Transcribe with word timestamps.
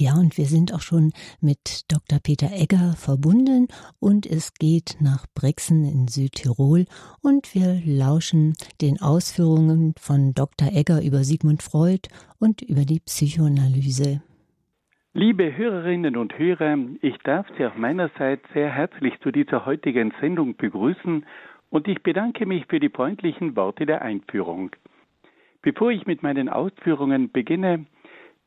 Ja, 0.00 0.12
und 0.14 0.38
wir 0.38 0.44
sind 0.44 0.72
auch 0.72 0.80
schon 0.80 1.10
mit 1.40 1.90
Dr. 1.90 2.20
Peter 2.22 2.52
Egger 2.52 2.94
verbunden 2.96 3.66
und 3.98 4.26
es 4.26 4.54
geht 4.54 4.96
nach 5.00 5.26
Brixen 5.34 5.82
in 5.82 6.06
Südtirol 6.06 6.84
und 7.20 7.52
wir 7.52 7.82
lauschen 7.84 8.54
den 8.80 9.00
Ausführungen 9.02 9.94
von 9.98 10.34
Dr. 10.34 10.68
Egger 10.72 11.02
über 11.02 11.24
Sigmund 11.24 11.64
Freud 11.64 12.06
und 12.38 12.62
über 12.62 12.82
die 12.82 13.00
Psychoanalyse. 13.00 14.22
Liebe 15.14 15.56
Hörerinnen 15.56 16.16
und 16.16 16.38
Hörer, 16.38 16.78
ich 17.02 17.18
darf 17.24 17.48
Sie 17.58 17.66
auf 17.66 17.76
meiner 17.76 18.08
Seite 18.20 18.42
sehr 18.54 18.72
herzlich 18.72 19.14
zu 19.20 19.32
dieser 19.32 19.66
heutigen 19.66 20.14
Sendung 20.20 20.56
begrüßen 20.56 21.26
und 21.70 21.88
ich 21.88 22.04
bedanke 22.04 22.46
mich 22.46 22.66
für 22.66 22.78
die 22.78 22.88
freundlichen 22.88 23.56
Worte 23.56 23.84
der 23.84 24.02
Einführung. 24.02 24.70
Bevor 25.60 25.90
ich 25.90 26.06
mit 26.06 26.22
meinen 26.22 26.48
Ausführungen 26.48 27.32
beginne, 27.32 27.86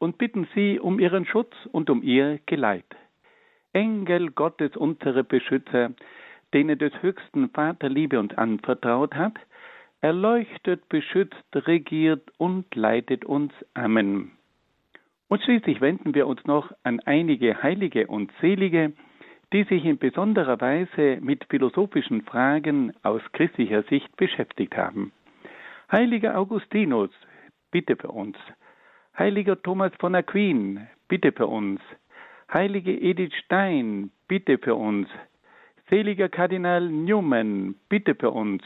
und 0.00 0.18
bitten 0.18 0.48
sie 0.54 0.80
um 0.80 0.98
ihren 0.98 1.26
Schutz 1.26 1.54
und 1.70 1.88
um 1.90 2.02
ihr 2.02 2.40
Geleit. 2.46 2.96
Engel 3.72 4.30
Gottes, 4.30 4.76
unsere 4.76 5.22
Beschützer, 5.22 5.92
denen 6.52 6.78
des 6.78 6.92
höchsten 7.02 7.50
Vater 7.50 7.88
Liebe 7.88 8.18
uns 8.18 8.36
anvertraut 8.36 9.14
hat, 9.14 9.34
erleuchtet, 10.00 10.88
beschützt, 10.88 11.44
regiert 11.54 12.28
und 12.38 12.74
leitet 12.74 13.24
uns. 13.24 13.52
Amen. 13.74 14.32
Und 15.28 15.42
schließlich 15.42 15.80
wenden 15.80 16.14
wir 16.14 16.26
uns 16.26 16.44
noch 16.44 16.72
an 16.82 16.98
einige 17.00 17.62
Heilige 17.62 18.08
und 18.08 18.32
Selige, 18.40 18.92
die 19.52 19.64
sich 19.64 19.84
in 19.84 19.98
besonderer 19.98 20.60
Weise 20.60 21.18
mit 21.20 21.44
philosophischen 21.44 22.22
Fragen 22.22 22.92
aus 23.02 23.20
christlicher 23.32 23.82
Sicht 23.84 24.16
beschäftigt 24.16 24.76
haben. 24.76 25.12
Heiliger 25.92 26.38
Augustinus, 26.38 27.10
bitte 27.70 27.96
für 27.96 28.08
uns. 28.08 28.36
Heiliger 29.20 29.62
Thomas 29.62 29.92
von 29.98 30.14
Aquin, 30.14 30.88
bitte 31.06 31.30
für 31.30 31.46
uns. 31.46 31.78
Heilige 32.50 32.90
Edith 32.90 33.34
Stein, 33.44 34.10
bitte 34.28 34.56
für 34.56 34.74
uns. 34.74 35.08
Seliger 35.90 36.30
Kardinal 36.30 36.88
Newman, 36.88 37.74
bitte 37.90 38.14
für 38.14 38.30
uns. 38.30 38.62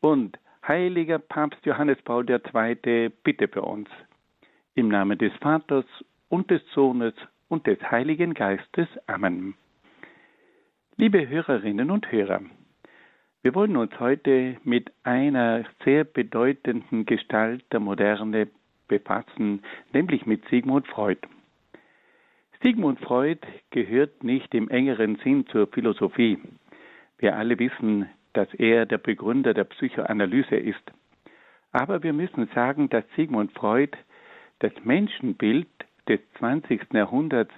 Und 0.00 0.36
heiliger 0.66 1.20
Papst 1.20 1.64
Johannes 1.64 2.02
Paul 2.02 2.28
II, 2.28 3.12
bitte 3.22 3.46
für 3.46 3.62
uns. 3.62 3.88
Im 4.74 4.88
Namen 4.88 5.16
des 5.16 5.32
Vaters 5.34 5.86
und 6.28 6.50
des 6.50 6.62
Sohnes 6.72 7.14
und 7.46 7.68
des 7.68 7.80
Heiligen 7.88 8.34
Geistes. 8.34 8.88
Amen. 9.06 9.54
Liebe 10.96 11.28
Hörerinnen 11.28 11.92
und 11.92 12.10
Hörer, 12.10 12.40
wir 13.42 13.54
wollen 13.54 13.76
uns 13.76 13.92
heute 14.00 14.56
mit 14.64 14.90
einer 15.04 15.64
sehr 15.84 16.02
bedeutenden 16.02 17.06
Gestalt 17.06 17.64
der 17.70 17.78
Moderne 17.78 18.48
befassen, 18.98 19.62
nämlich 19.92 20.26
mit 20.26 20.46
Sigmund 20.48 20.86
Freud. 20.86 21.20
Sigmund 22.62 23.00
Freud 23.00 23.40
gehört 23.70 24.22
nicht 24.22 24.54
im 24.54 24.68
engeren 24.68 25.16
Sinn 25.16 25.46
zur 25.48 25.66
Philosophie. 25.66 26.38
Wir 27.18 27.36
alle 27.36 27.58
wissen, 27.58 28.08
dass 28.32 28.52
er 28.54 28.86
der 28.86 28.98
Begründer 28.98 29.52
der 29.54 29.64
Psychoanalyse 29.64 30.56
ist. 30.56 30.82
Aber 31.72 32.02
wir 32.02 32.12
müssen 32.12 32.48
sagen, 32.54 32.88
dass 32.88 33.04
Sigmund 33.16 33.52
Freud 33.52 33.96
das 34.60 34.72
Menschenbild 34.84 35.68
des 36.08 36.20
20. 36.38 36.92
Jahrhunderts 36.92 37.52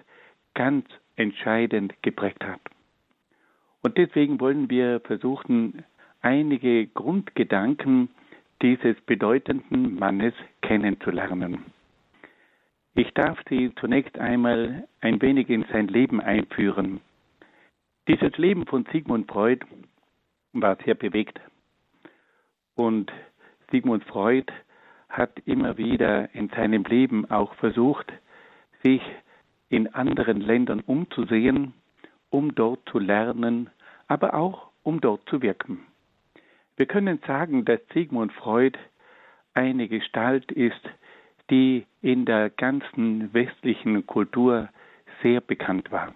ganz 0.54 0.86
entscheidend 1.16 1.94
geprägt 2.02 2.44
hat. 2.44 2.60
Und 3.82 3.98
deswegen 3.98 4.40
wollen 4.40 4.70
wir 4.70 5.00
versuchen, 5.00 5.84
einige 6.20 6.86
Grundgedanken 6.88 8.08
dieses 8.66 9.00
bedeutenden 9.02 9.96
Mannes 9.96 10.34
kennenzulernen. 10.60 11.66
Ich 12.96 13.14
darf 13.14 13.38
Sie 13.48 13.72
zunächst 13.76 14.18
einmal 14.18 14.88
ein 15.00 15.22
wenig 15.22 15.48
in 15.50 15.64
sein 15.70 15.86
Leben 15.86 16.20
einführen. 16.20 17.00
Dieses 18.08 18.36
Leben 18.38 18.66
von 18.66 18.84
Sigmund 18.90 19.30
Freud 19.30 19.64
war 20.52 20.76
sehr 20.84 20.96
bewegt. 20.96 21.38
Und 22.74 23.12
Sigmund 23.70 24.02
Freud 24.02 24.52
hat 25.10 25.30
immer 25.44 25.78
wieder 25.78 26.34
in 26.34 26.48
seinem 26.48 26.82
Leben 26.82 27.30
auch 27.30 27.54
versucht, 27.54 28.12
sich 28.82 29.02
in 29.68 29.94
anderen 29.94 30.40
Ländern 30.40 30.80
umzusehen, 30.80 31.72
um 32.30 32.52
dort 32.56 32.80
zu 32.88 32.98
lernen, 32.98 33.70
aber 34.08 34.34
auch 34.34 34.70
um 34.82 35.00
dort 35.00 35.20
zu 35.28 35.40
wirken. 35.40 35.86
Wir 36.76 36.86
können 36.86 37.18
sagen, 37.26 37.64
dass 37.64 37.80
Sigmund 37.92 38.32
Freud 38.32 38.78
eine 39.54 39.88
Gestalt 39.88 40.52
ist, 40.52 40.80
die 41.50 41.84
in 42.02 42.24
der 42.26 42.50
ganzen 42.50 43.32
westlichen 43.32 44.06
Kultur 44.06 44.68
sehr 45.22 45.40
bekannt 45.40 45.90
war. 45.90 46.14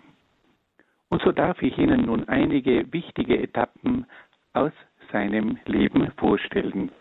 Und 1.09 1.23
so 1.23 1.33
darf 1.33 1.61
ich 1.63 1.79
Ihnen 1.79 2.05
nun 2.07 2.29
einige 2.29 2.93
wichtige 2.93 3.43
Etappen 3.43 4.07
aus 4.53 4.73
seinem 5.13 5.59
Leben 5.65 6.13
vorstellen. 6.19 6.93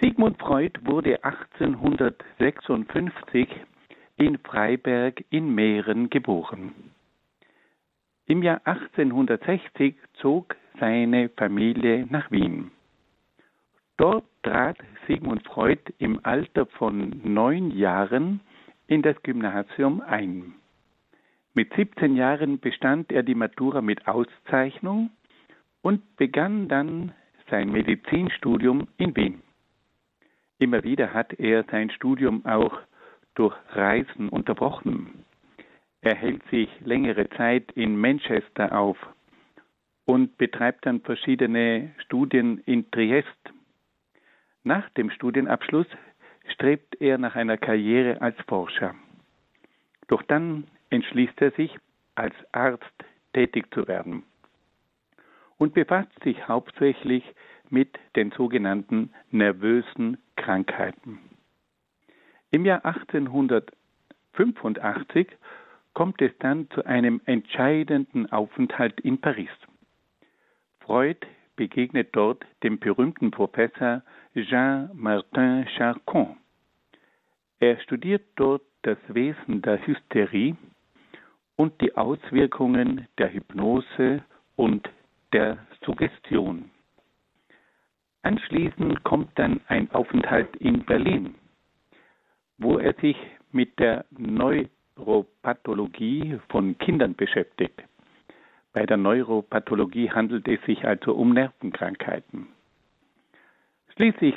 Sigmund 0.00 0.40
Freud 0.40 0.80
wurde 0.84 1.22
1856 1.22 3.48
in 4.16 4.38
Freiberg 4.38 5.22
in 5.30 5.54
Mähren 5.54 6.10
geboren. 6.10 6.72
Im 8.26 8.42
Jahr 8.42 8.60
1860 8.64 9.94
zog 10.14 10.56
seine 10.78 11.28
Familie 11.30 12.06
nach 12.10 12.30
Wien. 12.30 12.70
Dort 13.96 14.24
trat 14.42 14.78
Sigmund 15.06 15.44
Freud 15.46 15.80
im 15.98 16.20
Alter 16.24 16.66
von 16.66 17.20
neun 17.24 17.70
Jahren 17.70 18.40
in 18.86 19.02
das 19.02 19.20
Gymnasium 19.22 20.00
ein. 20.00 20.54
Mit 21.54 21.72
17 21.74 22.16
Jahren 22.16 22.58
bestand 22.58 23.12
er 23.12 23.22
die 23.22 23.34
Matura 23.34 23.82
mit 23.82 24.08
Auszeichnung 24.08 25.10
und 25.82 26.16
begann 26.16 26.68
dann 26.68 27.12
sein 27.50 27.70
Medizinstudium 27.70 28.88
in 28.96 29.14
Wien. 29.14 29.42
Immer 30.58 30.82
wieder 30.84 31.12
hat 31.12 31.34
er 31.34 31.64
sein 31.70 31.90
Studium 31.90 32.46
auch 32.46 32.78
durch 33.34 33.54
Reisen 33.70 34.28
unterbrochen. 34.28 35.24
Er 36.00 36.14
hält 36.14 36.42
sich 36.50 36.68
längere 36.80 37.28
Zeit 37.30 37.70
in 37.72 37.98
Manchester 37.98 38.76
auf 38.78 38.96
und 40.04 40.36
betreibt 40.38 40.86
dann 40.86 41.00
verschiedene 41.00 41.92
Studien 41.98 42.58
in 42.66 42.90
Triest. 42.90 43.28
Nach 44.64 44.88
dem 44.90 45.10
Studienabschluss 45.10 45.86
strebt 46.48 47.00
er 47.00 47.18
nach 47.18 47.36
einer 47.36 47.56
Karriere 47.56 48.20
als 48.20 48.36
Forscher. 48.48 48.96
Doch 50.08 50.22
dann 50.22 50.64
entschließt 50.90 51.40
er 51.40 51.52
sich, 51.52 51.78
als 52.14 52.34
Arzt 52.52 52.84
tätig 53.32 53.72
zu 53.72 53.88
werden 53.88 54.24
und 55.58 55.74
befasst 55.74 56.12
sich 56.22 56.46
hauptsächlich 56.48 57.24
mit 57.70 57.98
den 58.16 58.32
sogenannten 58.32 59.10
nervösen 59.30 60.18
Krankheiten. 60.36 61.18
Im 62.50 62.66
Jahr 62.66 62.84
1885 62.84 65.28
kommt 65.94 66.20
es 66.20 66.32
dann 66.40 66.68
zu 66.70 66.84
einem 66.84 67.22
entscheidenden 67.24 68.30
Aufenthalt 68.30 69.00
in 69.00 69.18
Paris. 69.20 69.48
Freud 70.92 71.24
begegnet 71.56 72.08
dort 72.12 72.44
dem 72.62 72.78
berühmten 72.78 73.30
Professor 73.30 74.02
Jean-Martin 74.34 75.66
Charcot. 75.74 76.36
Er 77.60 77.80
studiert 77.80 78.20
dort 78.36 78.60
das 78.82 78.98
Wesen 79.08 79.62
der 79.62 79.86
Hysterie 79.86 80.54
und 81.56 81.80
die 81.80 81.96
Auswirkungen 81.96 83.08
der 83.16 83.32
Hypnose 83.32 84.22
und 84.56 84.86
der 85.32 85.66
Suggestion. 85.82 86.70
Anschließend 88.20 89.02
kommt 89.02 89.30
dann 89.38 89.62
ein 89.68 89.90
Aufenthalt 89.92 90.54
in 90.56 90.84
Berlin, 90.84 91.36
wo 92.58 92.76
er 92.76 92.92
sich 93.00 93.16
mit 93.50 93.78
der 93.78 94.04
Neuropathologie 94.10 96.38
von 96.50 96.76
Kindern 96.76 97.14
beschäftigt. 97.14 97.82
Bei 98.72 98.86
der 98.86 98.96
Neuropathologie 98.96 100.10
handelt 100.10 100.48
es 100.48 100.62
sich 100.62 100.86
also 100.86 101.14
um 101.14 101.34
Nervenkrankheiten. 101.34 102.48
Schließlich 103.94 104.36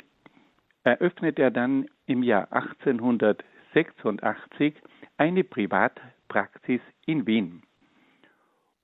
eröffnet 0.84 1.38
er 1.38 1.50
dann 1.50 1.88
im 2.06 2.22
Jahr 2.22 2.52
1886 2.52 4.74
eine 5.16 5.44
Privatpraxis 5.44 6.82
in 7.06 7.26
Wien 7.26 7.62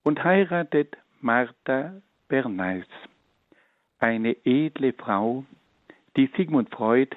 und 0.03 0.25
heiratet 0.25 0.97
Martha 1.21 2.01
Bernays, 2.29 2.87
eine 3.99 4.35
edle 4.45 4.95
Frau, 4.95 5.45
die 6.17 6.31
Sigmund 6.37 6.71
Freud 6.71 7.15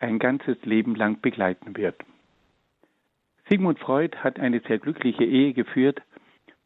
ein 0.00 0.18
ganzes 0.18 0.60
Leben 0.64 0.96
lang 0.96 1.20
begleiten 1.20 1.76
wird. 1.76 2.02
Sigmund 3.48 3.78
Freud 3.78 4.16
hat 4.18 4.40
eine 4.40 4.60
sehr 4.60 4.78
glückliche 4.78 5.24
Ehe 5.24 5.52
geführt 5.52 6.02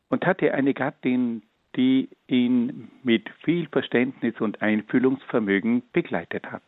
und 0.09 0.27
hatte 0.27 0.55
eine 0.55 0.75
Gattin, 0.75 1.43
die 1.77 2.09
ihn 2.29 2.91
mit 3.03 3.29
viel 3.43 3.69
Verständnis 3.69 4.41
und 4.41 4.63
Einfühlungsvermögen 4.63 5.83
begleitet 5.93 6.51
hat. 6.51 6.63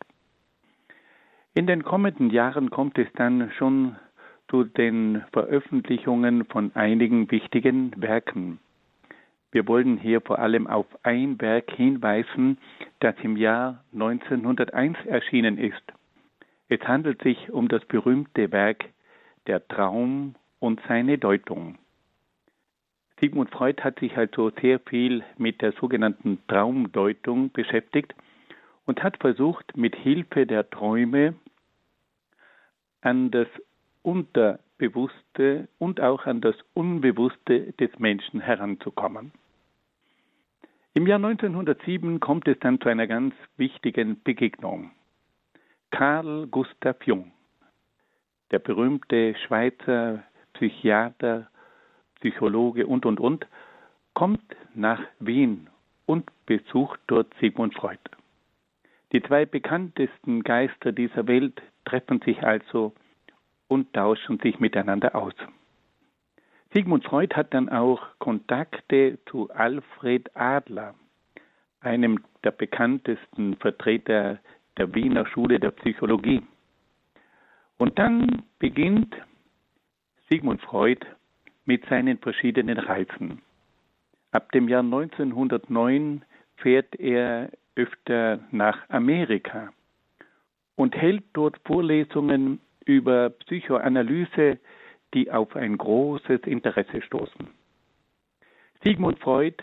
In 1.54 1.66
den 1.66 1.84
kommenden 1.84 2.30
Jahren 2.30 2.70
kommt 2.70 2.98
es 2.98 3.08
dann 3.14 3.50
schon 3.56 3.96
zu 4.48 4.64
den 4.64 5.24
Veröffentlichungen 5.32 6.44
von 6.44 6.74
einigen 6.74 7.30
wichtigen 7.30 7.92
Werken. 7.96 8.58
Wir 9.52 9.66
wollen 9.66 9.96
hier 9.96 10.20
vor 10.20 10.38
allem 10.38 10.66
auf 10.66 10.86
ein 11.02 11.40
Werk 11.40 11.70
hinweisen, 11.70 12.58
das 13.00 13.14
im 13.22 13.36
Jahr 13.36 13.82
1901 13.94 14.98
erschienen 15.06 15.56
ist. 15.56 15.82
Es 16.68 16.80
handelt 16.80 17.22
sich 17.22 17.50
um 17.50 17.68
das 17.68 17.84
berühmte 17.86 18.52
Werk 18.52 18.84
Der 19.46 19.66
Traum 19.66 20.34
und 20.58 20.80
seine 20.88 21.16
Deutung. 21.16 21.78
Sigmund 23.20 23.50
Freud 23.50 23.82
hat 23.82 23.98
sich 23.98 24.16
also 24.16 24.50
sehr 24.60 24.78
viel 24.78 25.24
mit 25.38 25.62
der 25.62 25.72
sogenannten 25.72 26.38
Traumdeutung 26.48 27.50
beschäftigt 27.50 28.14
und 28.84 29.02
hat 29.02 29.16
versucht, 29.18 29.76
mit 29.76 29.96
Hilfe 29.96 30.46
der 30.46 30.68
Träume 30.68 31.34
an 33.00 33.30
das 33.30 33.48
Unterbewusste 34.02 35.68
und 35.78 36.00
auch 36.00 36.26
an 36.26 36.40
das 36.40 36.56
Unbewusste 36.74 37.72
des 37.72 37.98
Menschen 37.98 38.40
heranzukommen. 38.40 39.32
Im 40.92 41.06
Jahr 41.06 41.16
1907 41.16 42.20
kommt 42.20 42.48
es 42.48 42.58
dann 42.60 42.80
zu 42.80 42.88
einer 42.88 43.06
ganz 43.06 43.34
wichtigen 43.56 44.22
Begegnung. 44.22 44.92
Carl 45.90 46.46
Gustav 46.48 47.02
Jung, 47.04 47.32
der 48.50 48.58
berühmte 48.58 49.34
Schweizer 49.46 50.22
Psychiater, 50.54 51.48
Psychologe 52.20 52.86
und, 52.86 53.06
und, 53.06 53.20
und, 53.20 53.46
kommt 54.14 54.56
nach 54.74 55.00
Wien 55.18 55.68
und 56.06 56.30
besucht 56.46 57.00
dort 57.06 57.32
Sigmund 57.40 57.74
Freud. 57.74 57.98
Die 59.12 59.22
zwei 59.22 59.46
bekanntesten 59.46 60.42
Geister 60.42 60.92
dieser 60.92 61.26
Welt 61.26 61.62
treffen 61.84 62.20
sich 62.22 62.42
also 62.42 62.92
und 63.68 63.92
tauschen 63.92 64.38
sich 64.40 64.58
miteinander 64.58 65.14
aus. 65.14 65.34
Sigmund 66.72 67.04
Freud 67.04 67.34
hat 67.34 67.54
dann 67.54 67.68
auch 67.68 68.02
Kontakte 68.18 69.18
zu 69.30 69.50
Alfred 69.50 70.34
Adler, 70.36 70.94
einem 71.80 72.22
der 72.44 72.50
bekanntesten 72.50 73.56
Vertreter 73.56 74.38
der 74.76 74.94
Wiener 74.94 75.26
Schule 75.26 75.58
der 75.58 75.70
Psychologie. 75.70 76.42
Und 77.78 77.98
dann 77.98 78.42
beginnt 78.58 79.14
Sigmund 80.28 80.60
Freud 80.62 81.06
mit 81.66 81.84
seinen 81.86 82.18
verschiedenen 82.18 82.78
Reisen. 82.78 83.42
Ab 84.30 84.50
dem 84.52 84.68
Jahr 84.68 84.82
1909 84.82 86.24
fährt 86.56 86.94
er 86.98 87.50
öfter 87.74 88.40
nach 88.50 88.88
Amerika 88.88 89.72
und 90.76 90.96
hält 90.96 91.24
dort 91.32 91.60
Vorlesungen 91.64 92.60
über 92.84 93.30
Psychoanalyse, 93.30 94.58
die 95.14 95.30
auf 95.30 95.54
ein 95.56 95.76
großes 95.76 96.42
Interesse 96.42 97.02
stoßen. 97.02 97.48
Sigmund 98.82 99.18
Freud 99.18 99.56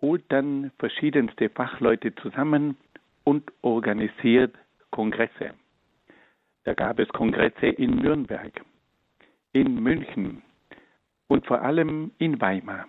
holt 0.00 0.24
dann 0.28 0.70
verschiedenste 0.78 1.48
Fachleute 1.48 2.14
zusammen 2.16 2.76
und 3.24 3.52
organisiert 3.62 4.54
Kongresse. 4.90 5.54
Da 6.64 6.74
gab 6.74 6.98
es 6.98 7.08
Kongresse 7.08 7.66
in 7.66 7.96
Nürnberg, 7.96 8.52
in 9.52 9.82
München 9.82 10.42
und 11.28 11.46
vor 11.46 11.62
allem 11.62 12.12
in 12.18 12.40
Weimar. 12.40 12.86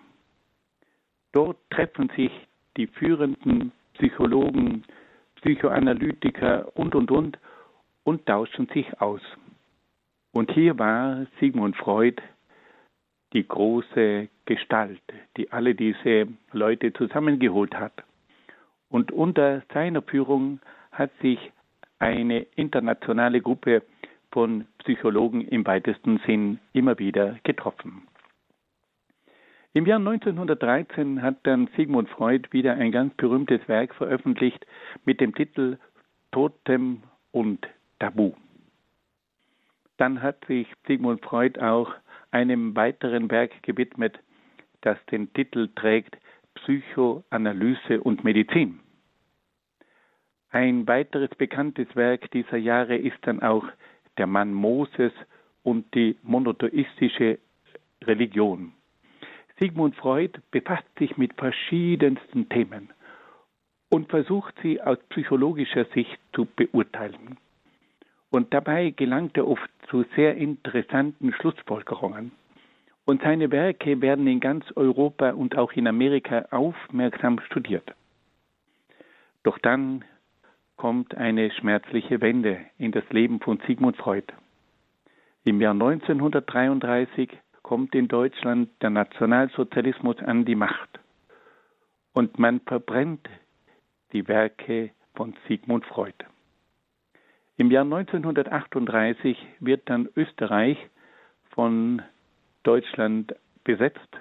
Dort 1.32 1.58
treffen 1.70 2.10
sich 2.16 2.30
die 2.76 2.86
führenden 2.86 3.72
Psychologen, 3.94 4.84
Psychoanalytiker 5.36 6.76
und, 6.76 6.94
und, 6.94 7.10
und 7.10 7.38
und 8.04 8.26
tauschen 8.26 8.68
sich 8.68 9.00
aus. 9.00 9.20
Und 10.32 10.52
hier 10.52 10.78
war 10.78 11.26
Sigmund 11.40 11.76
Freud 11.76 12.22
die 13.32 13.46
große 13.46 14.28
Gestalt, 14.44 15.02
die 15.36 15.50
alle 15.50 15.74
diese 15.74 16.28
Leute 16.52 16.92
zusammengeholt 16.92 17.74
hat. 17.74 18.04
Und 18.88 19.10
unter 19.10 19.62
seiner 19.72 20.02
Führung 20.02 20.60
hat 20.92 21.10
sich 21.20 21.38
eine 21.98 22.40
internationale 22.54 23.40
Gruppe 23.40 23.82
von 24.30 24.66
Psychologen 24.78 25.40
im 25.40 25.66
weitesten 25.66 26.20
Sinn 26.26 26.60
immer 26.72 26.98
wieder 26.98 27.38
getroffen. 27.42 28.06
Im 29.76 29.86
Jahr 29.86 29.98
1913 29.98 31.20
hat 31.20 31.38
dann 31.42 31.68
Sigmund 31.76 32.08
Freud 32.08 32.48
wieder 32.52 32.74
ein 32.74 32.92
ganz 32.92 33.12
berühmtes 33.14 33.66
Werk 33.66 33.92
veröffentlicht 33.96 34.64
mit 35.04 35.20
dem 35.20 35.34
Titel 35.34 35.78
Totem 36.30 37.02
und 37.32 37.66
Tabu. 37.98 38.34
Dann 39.96 40.22
hat 40.22 40.44
sich 40.46 40.68
Sigmund 40.86 41.24
Freud 41.24 41.60
auch 41.60 41.92
einem 42.30 42.76
weiteren 42.76 43.28
Werk 43.32 43.64
gewidmet, 43.64 44.16
das 44.82 44.96
den 45.10 45.32
Titel 45.32 45.68
trägt 45.74 46.18
Psychoanalyse 46.54 48.00
und 48.00 48.22
Medizin. 48.22 48.78
Ein 50.50 50.86
weiteres 50.86 51.30
bekanntes 51.30 51.88
Werk 51.96 52.30
dieser 52.30 52.58
Jahre 52.58 52.94
ist 52.94 53.18
dann 53.22 53.42
auch 53.42 53.64
Der 54.18 54.28
Mann 54.28 54.54
Moses 54.54 55.12
und 55.64 55.92
die 55.96 56.16
monotheistische 56.22 57.40
Religion. 58.04 58.72
Sigmund 59.58 59.94
Freud 59.96 60.40
befasst 60.50 60.88
sich 60.98 61.16
mit 61.16 61.34
verschiedensten 61.34 62.48
Themen 62.48 62.90
und 63.88 64.10
versucht 64.10 64.54
sie 64.62 64.80
aus 64.82 64.98
psychologischer 65.10 65.84
Sicht 65.94 66.18
zu 66.32 66.46
beurteilen. 66.56 67.38
Und 68.30 68.52
dabei 68.52 68.90
gelangt 68.90 69.36
er 69.36 69.46
oft 69.46 69.70
zu 69.88 70.04
sehr 70.16 70.36
interessanten 70.36 71.32
Schlussfolgerungen. 71.34 72.32
Und 73.04 73.22
seine 73.22 73.52
Werke 73.52 74.00
werden 74.00 74.26
in 74.26 74.40
ganz 74.40 74.64
Europa 74.74 75.30
und 75.30 75.56
auch 75.56 75.72
in 75.72 75.86
Amerika 75.86 76.46
aufmerksam 76.50 77.38
studiert. 77.40 77.94
Doch 79.44 79.58
dann 79.58 80.04
kommt 80.76 81.14
eine 81.14 81.50
schmerzliche 81.52 82.20
Wende 82.20 82.58
in 82.78 82.90
das 82.90 83.04
Leben 83.10 83.40
von 83.40 83.60
Sigmund 83.66 83.96
Freud. 83.96 84.26
Im 85.44 85.60
Jahr 85.60 85.74
1933 85.74 87.30
kommt 87.64 87.94
in 87.94 88.08
Deutschland 88.08 88.68
der 88.82 88.90
Nationalsozialismus 88.90 90.18
an 90.18 90.44
die 90.44 90.54
Macht 90.54 91.00
und 92.12 92.38
man 92.38 92.60
verbrennt 92.60 93.26
die 94.12 94.28
Werke 94.28 94.90
von 95.14 95.34
Sigmund 95.48 95.84
Freud. 95.86 96.14
Im 97.56 97.70
Jahr 97.70 97.84
1938 97.84 99.38
wird 99.60 99.88
dann 99.88 100.08
Österreich 100.14 100.76
von 101.50 102.02
Deutschland 102.64 103.34
besetzt 103.64 104.20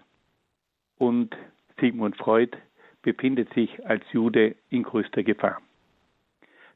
und 0.97 1.35
Sigmund 1.79 2.15
Freud 2.15 2.57
befindet 3.01 3.53
sich 3.53 3.85
als 3.85 4.03
Jude 4.13 4.55
in 4.69 4.83
größter 4.83 5.21
Gefahr. 5.21 5.61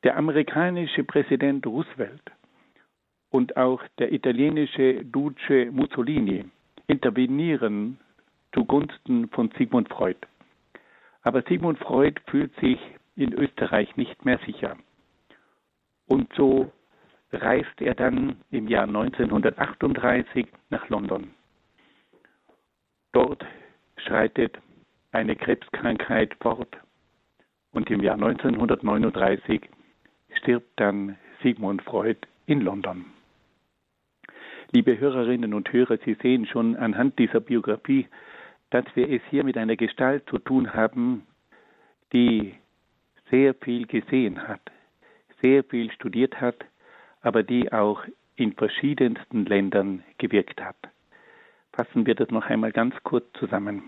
Der 0.03 0.17
amerikanische 0.17 1.05
Präsident 1.05 1.65
Roosevelt 1.65 2.29
und 3.29 3.55
auch 3.55 3.81
der 3.99 4.11
italienische 4.11 5.05
Duce 5.05 5.71
Mussolini 5.71 6.43
intervenieren 6.87 7.99
zugunsten 8.53 9.29
von 9.29 9.51
Sigmund 9.57 9.89
Freud. 9.89 10.19
Aber 11.21 11.41
Sigmund 11.43 11.77
Freud 11.79 12.19
fühlt 12.27 12.55
sich 12.59 12.79
in 13.15 13.33
Österreich 13.33 13.95
nicht 13.97 14.23
mehr 14.25 14.39
sicher. 14.45 14.77
Und 16.07 16.31
so 16.33 16.71
reist 17.31 17.81
er 17.81 17.95
dann 17.95 18.37
im 18.51 18.67
Jahr 18.67 18.85
1938 18.85 20.47
nach 20.69 20.87
London. 20.89 21.31
Dort 23.11 23.45
schreitet 23.97 24.57
eine 25.11 25.35
Krebskrankheit 25.35 26.35
fort 26.39 26.77
und 27.71 27.89
im 27.89 28.01
Jahr 28.01 28.15
1939 28.15 29.61
stirbt 30.37 30.79
dann 30.79 31.17
Sigmund 31.41 31.81
Freud 31.81 32.19
in 32.45 32.61
London. 32.61 33.05
Liebe 34.71 34.99
Hörerinnen 34.99 35.53
und 35.53 35.71
Hörer, 35.71 35.97
Sie 36.03 36.15
sehen 36.21 36.45
schon 36.45 36.75
anhand 36.75 37.17
dieser 37.19 37.39
Biografie, 37.39 38.07
dass 38.69 38.85
wir 38.95 39.09
es 39.09 39.21
hier 39.29 39.45
mit 39.45 39.57
einer 39.57 39.77
Gestalt 39.77 40.27
zu 40.29 40.39
tun 40.39 40.73
haben, 40.73 41.25
die 42.11 42.53
sehr 43.31 43.53
viel 43.53 43.87
gesehen 43.87 44.45
hat, 44.45 44.61
sehr 45.41 45.63
viel 45.63 45.89
studiert 45.91 46.41
hat, 46.41 46.65
aber 47.21 47.43
die 47.43 47.71
auch 47.71 48.03
in 48.35 48.53
verschiedensten 48.53 49.45
Ländern 49.45 50.03
gewirkt 50.17 50.61
hat. 50.61 50.77
Fassen 51.71 52.05
wir 52.05 52.15
das 52.15 52.29
noch 52.29 52.45
einmal 52.45 52.73
ganz 52.73 52.93
kurz 53.03 53.25
zusammen. 53.39 53.83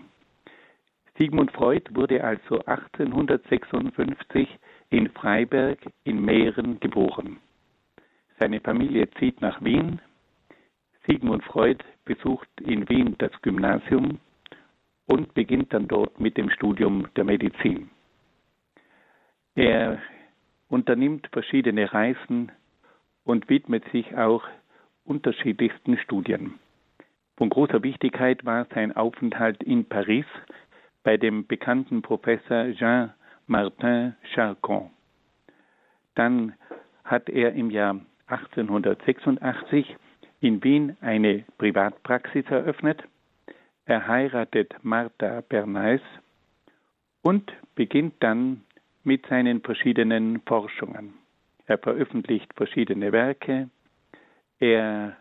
Sigmund 1.18 1.52
Freud 1.52 1.84
wurde 1.94 2.24
also 2.24 2.64
1856 2.64 4.48
in 4.88 5.10
Freiberg 5.10 5.78
in 6.04 6.24
Mähren 6.24 6.80
geboren. 6.80 7.36
Seine 8.38 8.60
Familie 8.60 9.10
zieht 9.18 9.42
nach 9.42 9.62
Wien. 9.62 10.00
Sigmund 11.10 11.42
Freud 11.42 11.84
besucht 12.04 12.48
in 12.60 12.88
Wien 12.88 13.16
das 13.18 13.32
Gymnasium 13.42 14.20
und 15.06 15.34
beginnt 15.34 15.72
dann 15.74 15.88
dort 15.88 16.20
mit 16.20 16.36
dem 16.36 16.50
Studium 16.50 17.08
der 17.16 17.24
Medizin. 17.24 17.90
Er 19.56 19.98
unternimmt 20.68 21.26
verschiedene 21.32 21.92
Reisen 21.92 22.52
und 23.24 23.48
widmet 23.48 23.82
sich 23.90 24.16
auch 24.16 24.44
unterschiedlichsten 25.04 25.98
Studien. 25.98 26.60
Von 27.36 27.48
großer 27.50 27.82
Wichtigkeit 27.82 28.44
war 28.44 28.68
sein 28.72 28.94
Aufenthalt 28.94 29.64
in 29.64 29.86
Paris 29.86 30.26
bei 31.02 31.16
dem 31.16 31.44
bekannten 31.44 32.02
Professor 32.02 32.70
Jean-Martin 32.70 34.14
Charcot. 34.32 34.90
Dann 36.14 36.54
hat 37.02 37.28
er 37.28 37.54
im 37.54 37.70
Jahr 37.70 37.98
1886 38.28 39.96
in 40.40 40.62
Wien 40.64 40.96
eine 41.00 41.44
Privatpraxis 41.58 42.46
eröffnet. 42.46 43.02
Er 43.84 44.06
heiratet 44.06 44.74
Martha 44.82 45.42
Bernays 45.42 46.00
und 47.22 47.52
beginnt 47.74 48.14
dann 48.20 48.62
mit 49.04 49.26
seinen 49.26 49.60
verschiedenen 49.60 50.40
Forschungen. 50.42 51.14
Er 51.66 51.78
veröffentlicht 51.78 52.52
verschiedene 52.54 53.12
Werke. 53.12 53.68
Er 54.58 55.16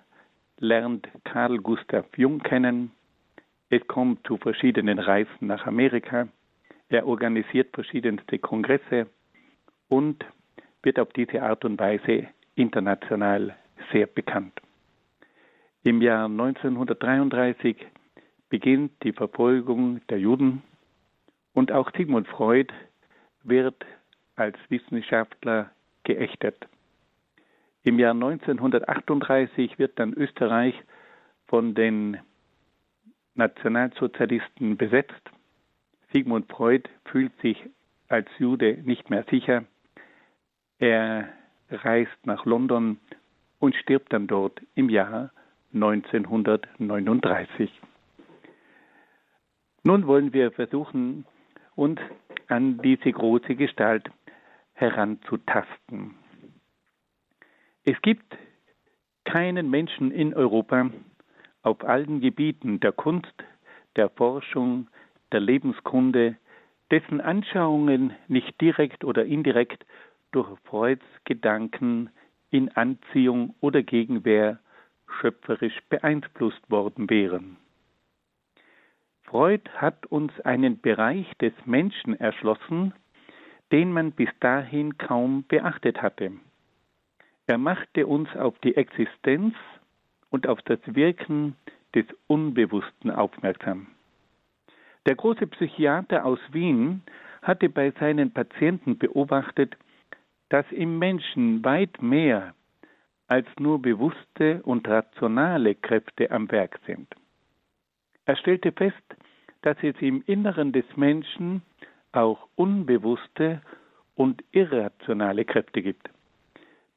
lernt 0.58 1.08
Karl 1.24 1.58
Gustav 1.60 2.06
Jung 2.18 2.40
kennen. 2.40 2.92
Es 3.70 3.86
kommt 3.88 4.26
zu 4.26 4.38
verschiedenen 4.38 5.00
Reisen 5.00 5.48
nach 5.48 5.66
Amerika. 5.66 6.28
Er 6.90 7.08
organisiert 7.08 7.70
verschiedenste 7.74 8.40
Kongresse 8.40 9.08
und 9.90 10.26
wird 10.82 11.00
auf 11.00 11.12
diese 11.14 11.42
Art 11.44 11.64
und 11.66 11.80
Weise 11.80 12.28
international 12.56 13.56
sehr 13.92 14.08
bekannt. 14.08 14.60
Im 15.90 16.04
Jahr 16.04 16.26
1933 16.26 17.76
beginnt 18.48 18.92
die 19.02 19.12
Verfolgung 19.12 20.02
der 20.10 20.20
Juden 20.20 20.62
und 21.54 21.72
auch 21.72 21.90
Sigmund 21.98 22.28
Freud 22.28 22.72
wird 23.42 23.84
als 24.36 24.56
Wissenschaftler 24.70 25.72
geächtet. 26.04 26.68
Im 27.82 27.98
Jahr 27.98 28.12
1938 28.12 29.80
wird 29.80 29.98
dann 29.98 30.14
Österreich 30.14 30.76
von 31.48 31.74
den 31.74 32.20
Nationalsozialisten 33.34 34.78
besetzt. 34.78 35.32
Sigmund 36.14 36.52
Freud 36.52 36.88
fühlt 37.06 37.36
sich 37.42 37.58
als 38.10 38.28
Jude 38.38 38.78
nicht 38.84 39.10
mehr 39.10 39.26
sicher. 39.32 39.64
Er 40.78 41.30
reist 41.72 42.28
nach 42.28 42.46
London 42.46 43.00
und 43.58 43.74
stirbt 43.74 44.14
dann 44.14 44.28
dort 44.28 44.62
im 44.76 44.90
Jahr 44.90 45.32
1939. 45.74 47.70
Nun 49.84 50.08
wollen 50.08 50.34
wir 50.34 50.52
versuchen, 50.52 51.26
uns 51.76 52.00
an 52.48 52.80
diese 52.82 53.12
große 53.12 53.56
Gestalt 53.56 54.10
heranzutasten. 54.74 56.16
Es 57.84 58.02
gibt 58.02 58.38
keinen 59.24 59.70
Menschen 59.70 60.12
in 60.12 60.34
Europa 60.34 60.90
auf 61.62 61.84
allen 61.84 62.22
Gebieten 62.22 62.80
der 62.80 62.92
Kunst, 62.92 63.34
der 63.96 64.10
Forschung, 64.10 64.88
der 65.32 65.40
Lebenskunde, 65.40 66.38
dessen 66.92 67.22
Anschauungen 67.22 68.14
nicht 68.28 68.60
direkt 68.60 69.04
oder 69.04 69.26
indirekt 69.26 69.86
durch 70.32 70.48
Freuds 70.66 71.06
Gedanken 71.26 72.10
in 72.50 72.70
Anziehung 72.70 73.56
oder 73.62 73.84
Gegenwehr 73.84 74.60
schöpferisch 75.20 75.80
beeinflusst 75.90 76.70
worden 76.70 77.10
wären. 77.10 77.58
Freud 79.24 79.70
hat 79.76 80.06
uns 80.08 80.40
einen 80.42 80.82
Bereich 80.82 81.32
des 81.38 81.54
Menschen 81.66 82.20
erschlossen, 82.20 82.94
den 83.72 83.94
man 83.94 84.12
bis 84.12 84.30
dahin 84.40 84.98
kaum 84.98 85.44
beachtet 85.48 86.02
hatte. 86.02 86.32
Er 87.46 87.58
machte 87.58 88.08
uns 88.08 88.36
auf 88.36 88.58
die 88.60 88.76
Existenz 88.76 89.56
und 90.30 90.48
auf 90.48 90.62
das 90.64 90.80
Wirken 90.86 91.56
des 91.96 92.06
Unbewussten 92.28 93.12
aufmerksam. 93.12 93.88
Der 95.06 95.16
große 95.16 95.48
Psychiater 95.48 96.26
aus 96.26 96.40
Wien 96.52 97.02
hatte 97.42 97.70
bei 97.70 97.92
seinen 98.00 98.32
Patienten 98.32 98.98
beobachtet, 98.98 99.78
dass 100.50 100.66
im 100.72 101.00
Menschen 101.00 101.64
weit 101.64 102.02
mehr 102.02 102.54
als 103.30 103.48
nur 103.60 103.80
bewusste 103.80 104.62
und 104.64 104.88
rationale 104.88 105.76
Kräfte 105.76 106.32
am 106.32 106.52
Werk 106.52 106.80
sind. 106.88 107.08
Er 108.26 108.36
stellte 108.36 108.72
fest, 108.72 108.96
dass 109.62 109.78
es 109.84 109.96
im 110.00 110.24
Inneren 110.26 110.72
des 110.72 110.86
Menschen 110.96 111.62
auch 112.12 112.48
unbewusste 112.56 113.62
und 114.16 114.44
irrationale 114.52 115.46
Kräfte 115.46 115.84
gibt, 115.84 116.10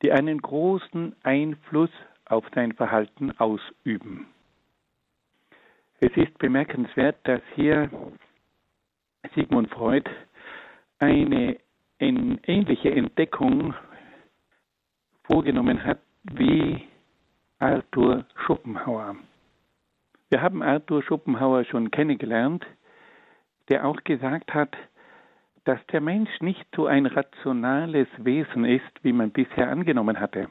die 0.03 0.11
einen 0.11 0.41
großen 0.41 1.15
Einfluss 1.23 1.91
auf 2.25 2.47
sein 2.55 2.73
Verhalten 2.73 3.33
ausüben. 3.39 4.27
Es 6.01 6.17
ist 6.17 6.37
bemerkenswert, 6.39 7.17
dass 7.25 7.43
hier 7.55 7.91
Sigmund 9.35 9.69
Freud 9.71 10.11
eine 10.99 11.59
ähnliche 11.99 12.91
Entdeckung 12.91 13.75
vorgenommen 15.25 15.85
hat 15.85 15.99
wie 16.25 16.85
Arthur 17.59 18.25
Schopenhauer. 18.47 19.17
Wir 20.31 20.41
haben 20.41 20.63
Arthur 20.63 21.03
Schopenhauer 21.03 21.65
schon 21.65 21.91
kennengelernt, 21.91 22.65
der 23.69 23.87
auch 23.87 24.03
gesagt 24.05 24.55
hat, 24.55 24.77
dass 25.65 25.85
der 25.89 26.01
Mensch 26.01 26.31
nicht 26.41 26.67
so 26.75 26.87
ein 26.87 27.07
rationales 27.07 28.09
Wesen 28.19 28.65
ist, 28.65 28.91
wie 29.03 29.13
man 29.13 29.31
bisher 29.31 29.71
angenommen 29.71 30.19
hatte. 30.19 30.49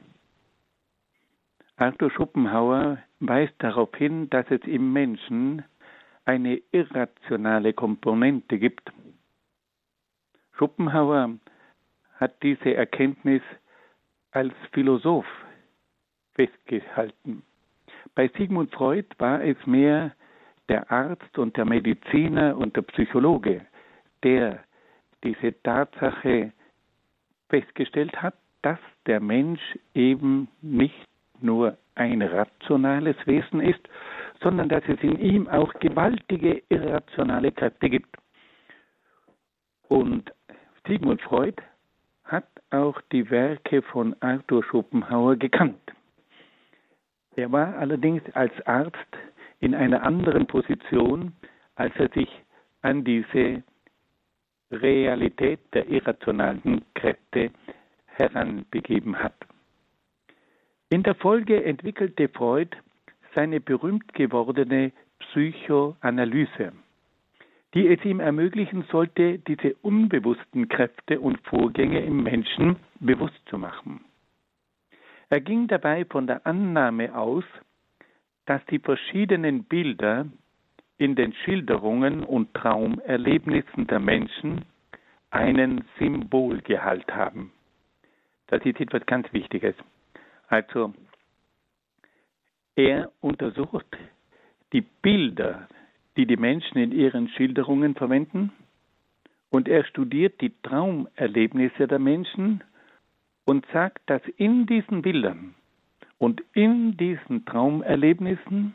Arthur 1.78 2.12
Schopenhauer 2.12 3.00
weist 3.20 3.56
darauf 3.58 3.94
hin, 3.96 4.30
dass 4.30 4.46
es 4.50 4.62
im 4.66 4.94
Menschen 4.94 5.64
eine 6.26 6.62
irrationale 6.72 7.74
Komponente 7.74 8.60
gibt. 8.60 8.92
Schopenhauer 10.54 11.38
hat 12.18 12.44
diese 12.44 12.76
Erkenntnis 12.76 13.42
als 14.32 14.54
Philosoph 14.72 15.26
festgehalten. 16.42 17.44
Bei 18.16 18.30
Sigmund 18.38 18.72
Freud 18.72 19.06
war 19.20 19.44
es 19.44 19.58
mehr 19.66 20.12
der 20.70 20.90
Arzt 20.92 21.38
und 21.38 21.56
der 21.58 21.66
Mediziner 21.66 22.58
und 22.58 22.76
der 22.76 22.82
Psychologe, 22.84 23.62
der 24.24 24.64
diese 25.24 25.54
Tatsache 25.62 26.52
festgestellt 27.50 28.22
hat, 28.22 28.36
dass 28.64 28.80
der 29.06 29.20
Mensch 29.20 29.62
eben 29.94 30.48
nicht 30.62 31.08
nur 31.42 31.78
ein 31.96 32.22
rationales 32.22 33.16
Wesen 33.26 33.60
ist, 33.60 33.82
sondern 34.42 34.70
dass 34.70 34.84
es 34.88 35.00
in 35.02 35.20
ihm 35.20 35.48
auch 35.48 35.74
gewaltige 35.76 36.64
irrationale 36.70 37.52
Kräfte 37.52 37.90
gibt. 37.90 38.16
Und 39.90 40.32
Sigmund 40.88 41.22
Freud 41.22 41.62
hat 42.24 42.48
auch 42.72 43.00
die 43.12 43.30
Werke 43.30 43.82
von 43.82 44.16
Arthur 44.22 44.64
Schopenhauer 44.64 45.36
gekannt. 45.36 45.92
Er 47.36 47.52
war 47.52 47.78
allerdings 47.78 48.24
als 48.34 48.54
Arzt 48.66 48.98
in 49.60 49.74
einer 49.76 50.04
anderen 50.04 50.48
Position, 50.48 51.34
als 51.76 51.96
er 51.96 52.10
sich 52.10 52.30
an 52.82 53.04
diese 53.04 53.64
Realität 54.72 55.60
der 55.74 55.88
irrationalen 55.88 56.84
Kräfte 56.94 57.52
heranbegeben 58.06 59.18
hat. 59.20 59.36
In 60.90 61.04
der 61.04 61.16
Folge 61.16 61.64
entwickelte 61.64 62.28
Freud 62.28 62.76
seine 63.34 63.62
berühmt 63.62 64.14
gewordene 64.14 64.92
Psychoanalyse, 65.20 66.74
die 67.74 67.88
es 67.88 68.04
ihm 68.04 68.20
ermöglichen 68.20 68.84
sollte, 68.92 69.40
diese 69.40 69.76
unbewussten 69.76 70.68
Kräfte 70.68 71.20
und 71.22 71.40
Vorgänge 71.48 72.02
im 72.02 72.24
Menschen 72.24 72.76
bewusst 73.00 73.40
zu 73.50 73.58
machen. 73.58 74.04
Er 75.32 75.40
ging 75.40 75.70
dabei 75.70 76.04
von 76.04 76.28
der 76.28 76.46
Annahme 76.46 77.16
aus, 77.16 77.46
dass 78.46 78.64
die 78.66 78.80
verschiedenen 78.80 79.64
Bilder 79.64 80.26
in 80.98 81.16
den 81.16 81.32
Schilderungen 81.32 82.26
und 82.26 82.54
Traumerlebnissen 82.54 83.88
der 83.88 84.02
Menschen 84.02 84.66
einen 85.30 85.86
Symbolgehalt 85.98 87.10
haben. 87.16 87.54
Das 88.48 88.62
ist 88.66 88.82
etwas 88.82 89.06
ganz 89.06 89.32
Wichtiges. 89.32 89.74
Also, 90.50 90.94
er 92.76 93.10
untersucht 93.22 93.98
die 94.74 94.82
Bilder, 94.82 95.70
die 96.18 96.26
die 96.26 96.36
Menschen 96.36 96.78
in 96.78 96.92
ihren 96.92 97.30
Schilderungen 97.30 97.96
verwenden, 97.96 98.52
und 99.50 99.70
er 99.70 99.86
studiert 99.86 100.42
die 100.42 100.54
Traumerlebnisse 100.62 101.88
der 101.88 102.00
Menschen 102.00 102.66
und 103.52 103.66
sagt, 103.74 104.00
dass 104.06 104.22
in 104.38 104.66
diesen 104.66 105.02
Bildern 105.02 105.56
und 106.20 106.42
in 106.54 106.96
diesen 106.96 107.44
Traumerlebnissen 107.44 108.74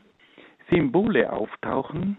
Symbole 0.70 1.32
auftauchen, 1.32 2.18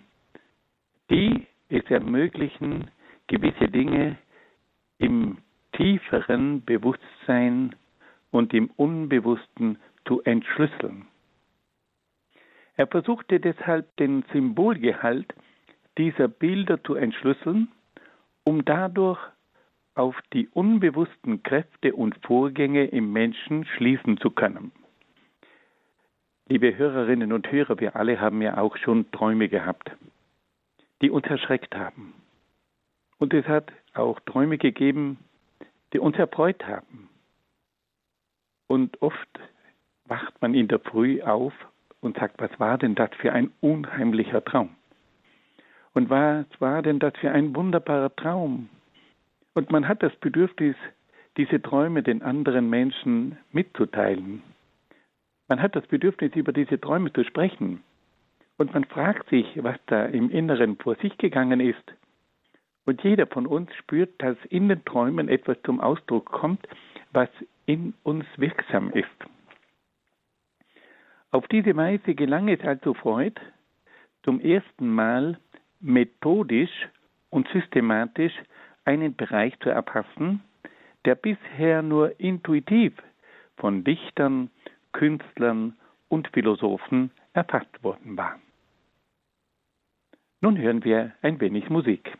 die 1.11 1.45
es 1.69 1.85
ermöglichen, 1.91 2.89
gewisse 3.27 3.67
Dinge 3.69 4.17
im 4.97 5.37
tieferen 5.73 6.65
Bewusstsein 6.65 7.75
und 8.31 8.55
im 8.55 8.71
Unbewussten 8.75 9.77
zu 10.07 10.23
entschlüsseln. 10.23 11.05
Er 12.75 12.87
versuchte 12.87 13.39
deshalb 13.39 13.95
den 13.97 14.25
Symbolgehalt 14.33 15.31
dieser 15.99 16.27
Bilder 16.27 16.83
zu 16.83 16.95
entschlüsseln, 16.95 17.67
um 18.45 18.65
dadurch 18.65 19.19
auf 19.97 20.15
die 20.33 20.47
unbewussten 20.49 21.43
Kräfte 21.43 21.95
und 21.95 22.15
Vorgänge 22.25 22.85
im 22.85 23.11
Menschen 23.11 23.65
schließen 23.65 24.17
zu 24.17 24.29
können. 24.29 24.71
Liebe 26.47 26.77
Hörerinnen 26.77 27.33
und 27.33 27.51
Hörer, 27.51 27.79
wir 27.79 27.95
alle 27.95 28.21
haben 28.21 28.41
ja 28.41 28.57
auch 28.57 28.77
schon 28.77 29.11
Träume 29.11 29.49
gehabt, 29.49 29.91
die 31.01 31.09
uns 31.09 31.25
erschreckt 31.25 31.75
haben. 31.75 32.13
Und 33.17 33.33
es 33.33 33.45
hat 33.47 33.71
auch 33.93 34.19
Träume 34.21 34.57
gegeben, 34.57 35.17
die 35.93 35.99
uns 35.99 36.17
erfreut 36.17 36.65
haben. 36.65 37.09
Und 38.67 39.01
oft 39.01 39.39
wacht 40.05 40.41
man 40.41 40.53
in 40.53 40.67
der 40.67 40.79
Früh 40.79 41.21
auf 41.21 41.53
und 42.01 42.17
sagt, 42.17 42.39
was 42.39 42.57
war 42.59 42.77
denn 42.77 42.95
das 42.95 43.09
für 43.19 43.33
ein 43.33 43.51
unheimlicher 43.59 44.43
Traum? 44.43 44.69
Und 45.93 46.09
was 46.09 46.45
war 46.59 46.81
denn 46.83 46.99
das 46.99 47.13
für 47.19 47.31
ein 47.31 47.55
wunderbarer 47.55 48.15
Traum? 48.15 48.69
Und 49.57 49.71
man 49.71 49.87
hat 49.87 50.03
das 50.03 50.15
Bedürfnis, 50.17 50.75
diese 51.35 51.59
Träume 51.59 52.03
den 52.03 52.21
anderen 52.21 52.69
Menschen 52.69 53.39
mitzuteilen. 53.51 54.43
Man 55.47 55.59
hat 55.59 55.75
das 55.75 55.87
Bedürfnis, 55.87 56.35
über 56.35 56.53
diese 56.53 56.79
Träume 56.79 57.11
zu 57.11 57.23
sprechen. 57.23 57.81
Und 58.59 58.75
man 58.75 58.83
fragt 58.85 59.31
sich, 59.31 59.47
was 59.63 59.77
da 59.87 60.05
im 60.05 60.29
Inneren 60.29 60.77
vor 60.77 60.93
sich 60.97 61.17
gegangen 61.17 61.59
ist. 61.59 61.91
Und 62.85 63.01
jeder 63.03 63.25
von 63.25 63.47
uns 63.47 63.73
spürt, 63.73 64.11
dass 64.21 64.37
in 64.51 64.69
den 64.69 64.85
Träumen 64.85 65.27
etwas 65.27 65.57
zum 65.63 65.79
Ausdruck 65.81 66.27
kommt, 66.27 66.67
was 67.11 67.29
in 67.65 67.95
uns 68.03 68.25
wirksam 68.35 68.91
ist. 68.91 69.09
Auf 71.31 71.47
diese 71.47 71.75
Weise 71.75 72.13
gelang 72.13 72.47
es 72.47 72.61
also 72.61 72.93
Freud, 72.93 73.41
zum 74.21 74.39
ersten 74.39 74.87
Mal 74.87 75.39
methodisch 75.79 76.89
und 77.31 77.47
systematisch 77.47 78.33
einen 78.87 79.15
Bereich 79.15 79.53
zu 79.59 79.69
erfassen, 79.69 80.41
der 81.05 81.15
bisher 81.15 81.81
nur 81.81 82.19
intuitiv 82.19 82.93
von 83.57 83.83
Dichtern, 83.83 84.49
Künstlern 84.93 85.77
und 86.07 86.29
Philosophen 86.29 87.11
erfasst 87.33 87.83
worden 87.83 88.17
war. 88.17 88.39
Nun 90.41 90.57
hören 90.57 90.83
wir 90.83 91.13
ein 91.21 91.39
wenig 91.41 91.69
Musik. 91.69 92.17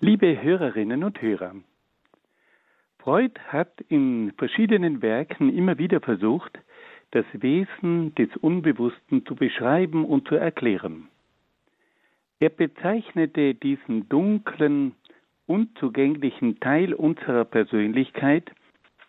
Liebe 0.00 0.40
Hörerinnen 0.40 1.02
und 1.02 1.20
Hörer, 1.20 1.56
Freud 3.00 3.32
hat 3.48 3.80
in 3.88 4.32
verschiedenen 4.38 5.02
Werken 5.02 5.52
immer 5.52 5.76
wieder 5.78 6.00
versucht, 6.00 6.56
das 7.10 7.24
Wesen 7.32 8.14
des 8.14 8.28
Unbewussten 8.36 9.26
zu 9.26 9.34
beschreiben 9.34 10.04
und 10.04 10.28
zu 10.28 10.36
erklären. 10.36 11.08
Er 12.38 12.50
bezeichnete 12.50 13.56
diesen 13.56 14.08
dunklen, 14.08 14.94
unzugänglichen 15.46 16.60
Teil 16.60 16.94
unserer 16.94 17.44
Persönlichkeit 17.44 18.52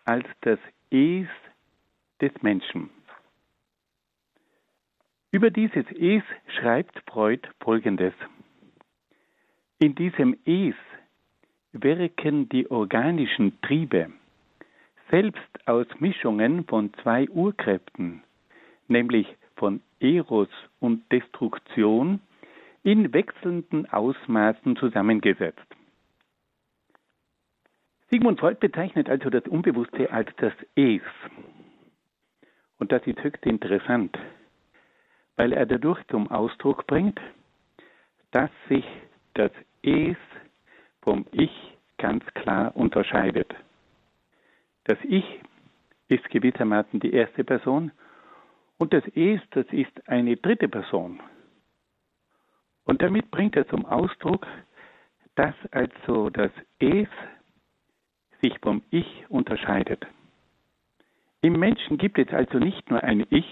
als 0.06 0.26
das 0.40 0.58
Es 0.90 1.28
des 2.20 2.32
Menschen. 2.42 2.90
Über 5.30 5.50
dieses 5.50 5.86
Es 5.92 6.24
schreibt 6.48 6.98
Freud 7.08 7.48
Folgendes. 7.60 8.14
In 9.82 9.94
diesem 9.94 10.36
Es 10.44 10.74
wirken 11.72 12.50
die 12.50 12.70
organischen 12.70 13.58
Triebe, 13.62 14.12
selbst 15.10 15.40
aus 15.66 15.86
Mischungen 16.00 16.66
von 16.66 16.92
zwei 17.02 17.26
Urkräften, 17.30 18.22
nämlich 18.88 19.26
von 19.56 19.80
Eros 19.98 20.50
und 20.80 21.10
Destruktion, 21.10 22.20
in 22.82 23.14
wechselnden 23.14 23.90
Ausmaßen 23.90 24.76
zusammengesetzt. 24.76 25.64
Sigmund 28.10 28.38
Freud 28.38 28.58
bezeichnet 28.60 29.08
also 29.08 29.30
das 29.30 29.44
Unbewusste 29.44 30.12
als 30.12 30.28
das 30.36 30.52
Es. 30.74 31.00
Und 32.78 32.92
das 32.92 33.06
ist 33.06 33.22
höchst 33.22 33.46
interessant, 33.46 34.18
weil 35.36 35.54
er 35.54 35.64
dadurch 35.64 36.06
zum 36.08 36.30
Ausdruck 36.30 36.86
bringt, 36.86 37.18
dass 38.30 38.50
sich 38.68 38.84
das 39.32 39.52
Es 39.82 40.16
vom 41.02 41.26
Ich 41.32 41.50
ganz 41.98 42.24
klar 42.34 42.74
unterscheidet. 42.76 43.54
Das 44.84 44.98
Ich 45.04 45.24
ist 46.08 46.28
gewissermaßen 46.30 47.00
die 47.00 47.12
erste 47.12 47.44
Person 47.44 47.92
und 48.78 48.92
das 48.92 49.04
Es, 49.14 49.40
das 49.50 49.66
ist 49.70 50.08
eine 50.08 50.36
dritte 50.36 50.68
Person. 50.68 51.20
Und 52.84 53.02
damit 53.02 53.30
bringt 53.30 53.56
er 53.56 53.68
zum 53.68 53.86
Ausdruck, 53.86 54.46
dass 55.34 55.54
also 55.70 56.30
das 56.30 56.50
Es 56.78 57.08
sich 58.40 58.58
vom 58.60 58.82
Ich 58.90 59.26
unterscheidet. 59.28 60.06
Im 61.42 61.54
Menschen 61.54 61.98
gibt 61.98 62.18
es 62.18 62.28
also 62.32 62.58
nicht 62.58 62.90
nur 62.90 63.02
ein 63.02 63.26
Ich, 63.30 63.46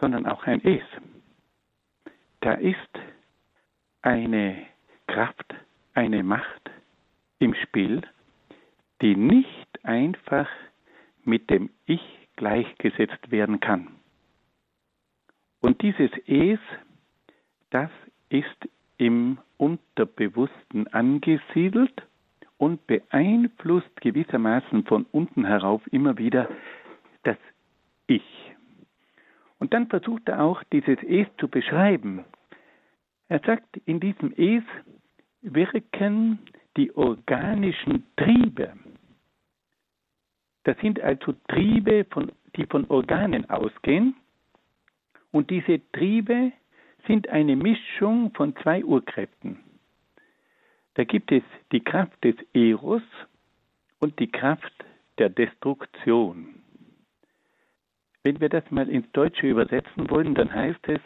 sondern 0.00 0.26
auch 0.26 0.44
ein 0.44 0.64
Es. 0.64 0.82
Da 2.40 2.54
ist 2.54 2.98
eine 4.02 4.66
Kraft, 5.08 5.54
eine 5.94 6.22
Macht 6.22 6.70
im 7.40 7.54
Spiel, 7.54 8.02
die 9.02 9.16
nicht 9.16 9.84
einfach 9.84 10.48
mit 11.24 11.50
dem 11.50 11.70
Ich 11.86 12.00
gleichgesetzt 12.36 13.30
werden 13.30 13.58
kann. 13.58 13.88
Und 15.60 15.82
dieses 15.82 16.10
Es, 16.26 16.60
das 17.70 17.90
ist 18.28 18.68
im 18.96 19.38
Unterbewussten 19.56 20.86
angesiedelt 20.92 22.02
und 22.58 22.86
beeinflusst 22.86 24.00
gewissermaßen 24.00 24.84
von 24.84 25.06
unten 25.10 25.44
herauf 25.44 25.82
immer 25.92 26.18
wieder 26.18 26.48
das 27.24 27.36
Ich. 28.06 28.24
Und 29.58 29.74
dann 29.74 29.88
versucht 29.88 30.28
er 30.28 30.42
auch 30.42 30.62
dieses 30.72 30.98
Es 31.02 31.26
zu 31.38 31.48
beschreiben. 31.48 32.24
Er 33.28 33.40
sagt, 33.40 33.76
in 33.84 34.00
diesem 34.00 34.32
Es 34.36 34.62
wirken 35.42 36.38
die 36.76 36.94
organischen 36.96 38.04
Triebe. 38.16 38.72
Das 40.64 40.76
sind 40.78 41.00
also 41.00 41.34
Triebe, 41.48 42.06
von, 42.10 42.30
die 42.56 42.66
von 42.66 42.84
Organen 42.90 43.48
ausgehen. 43.48 44.14
Und 45.30 45.50
diese 45.50 45.80
Triebe 45.92 46.52
sind 47.06 47.28
eine 47.28 47.56
Mischung 47.56 48.32
von 48.34 48.54
zwei 48.56 48.84
Urkräften. 48.84 49.60
Da 50.94 51.04
gibt 51.04 51.32
es 51.32 51.42
die 51.72 51.80
Kraft 51.80 52.22
des 52.24 52.34
Eros 52.52 53.02
und 53.98 54.18
die 54.18 54.30
Kraft 54.30 54.72
der 55.18 55.28
Destruktion. 55.28 56.62
Wenn 58.24 58.40
wir 58.40 58.48
das 58.48 58.68
mal 58.70 58.88
ins 58.88 59.10
Deutsche 59.12 59.46
übersetzen 59.46 60.10
wollen, 60.10 60.34
dann 60.34 60.52
heißt 60.52 60.88
es, 60.88 61.00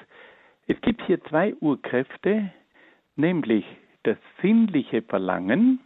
Es 0.66 0.80
gibt 0.80 1.02
hier 1.02 1.22
zwei 1.24 1.54
Urkräfte, 1.56 2.52
nämlich 3.16 3.64
das 4.04 4.18
sinnliche 4.40 5.02
Verlangen 5.02 5.80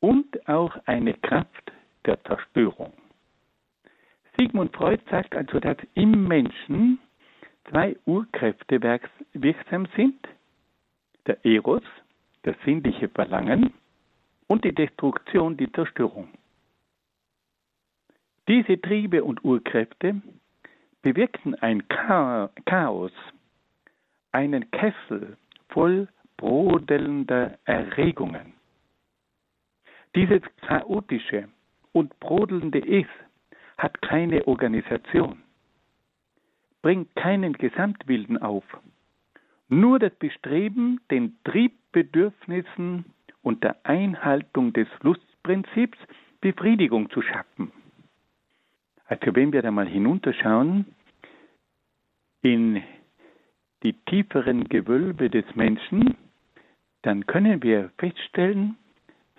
und 0.00 0.48
auch 0.48 0.76
eine 0.86 1.14
Kraft 1.14 1.72
der 2.04 2.22
Zerstörung. 2.24 2.92
Sigmund 4.36 4.74
Freud 4.76 5.02
sagt 5.10 5.34
also, 5.34 5.58
dass 5.60 5.78
im 5.94 6.28
Menschen 6.28 6.98
zwei 7.70 7.96
Urkräfte 8.04 8.80
wirksam 9.32 9.86
sind, 9.96 10.28
der 11.26 11.44
Eros, 11.44 11.82
das 12.42 12.54
sinnliche 12.64 13.08
Verlangen, 13.08 13.72
und 14.46 14.64
die 14.64 14.74
Destruktion, 14.74 15.56
die 15.56 15.70
Zerstörung. 15.72 16.28
Diese 18.46 18.80
Triebe 18.80 19.24
und 19.24 19.44
Urkräfte 19.44 20.22
bewirken 21.02 21.56
ein 21.56 21.88
Chaos, 21.88 23.12
einen 24.30 24.70
Kessel 24.70 25.36
voll 25.68 26.06
brodelnder 26.36 27.58
Erregungen. 27.64 28.54
Dieses 30.14 30.42
chaotische 30.66 31.48
und 31.92 32.18
brodelnde 32.20 32.78
Ich 32.78 33.06
hat 33.78 34.00
keine 34.02 34.46
Organisation, 34.46 35.42
bringt 36.82 37.14
keinen 37.16 37.52
Gesamtwillen 37.52 38.38
auf, 38.38 38.64
nur 39.68 39.98
das 39.98 40.14
Bestreben, 40.14 41.00
den 41.10 41.36
Triebbedürfnissen 41.44 43.04
unter 43.42 43.76
Einhaltung 43.84 44.72
des 44.72 44.88
Lustprinzips 45.02 45.98
Befriedigung 46.40 47.10
zu 47.10 47.22
schaffen. 47.22 47.72
Also 49.06 49.34
wenn 49.34 49.52
wir 49.52 49.62
da 49.62 49.70
mal 49.70 49.86
hinunterschauen 49.86 50.86
in 52.42 52.82
die 53.82 53.92
tieferen 53.92 54.68
Gewölbe 54.68 55.30
des 55.30 55.44
Menschen, 55.54 56.16
dann 57.06 57.24
können 57.24 57.62
wir 57.62 57.90
feststellen, 57.98 58.76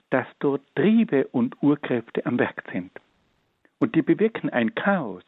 dass 0.10 0.26
dort 0.40 0.62
Triebe 0.74 1.28
und 1.28 1.62
Urkräfte 1.62 2.26
am 2.26 2.40
Werk 2.40 2.64
sind. 2.72 2.92
Und 3.80 3.94
die 3.94 4.02
bewirken 4.02 4.50
ein 4.50 4.74
Chaos, 4.74 5.26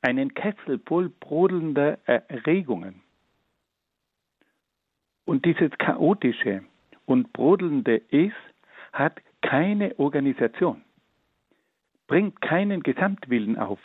einen 0.00 0.32
Kessel 0.32 0.78
voll 0.86 1.08
brodelnder 1.08 1.98
Erregungen. 2.06 3.02
Und 5.24 5.44
dieses 5.44 5.72
chaotische 5.78 6.62
und 7.04 7.32
brodelnde 7.32 7.96
Ist 7.96 8.36
hat 8.92 9.20
keine 9.42 9.98
Organisation, 9.98 10.82
bringt 12.06 12.40
keinen 12.40 12.84
Gesamtwillen 12.84 13.58
auf, 13.58 13.80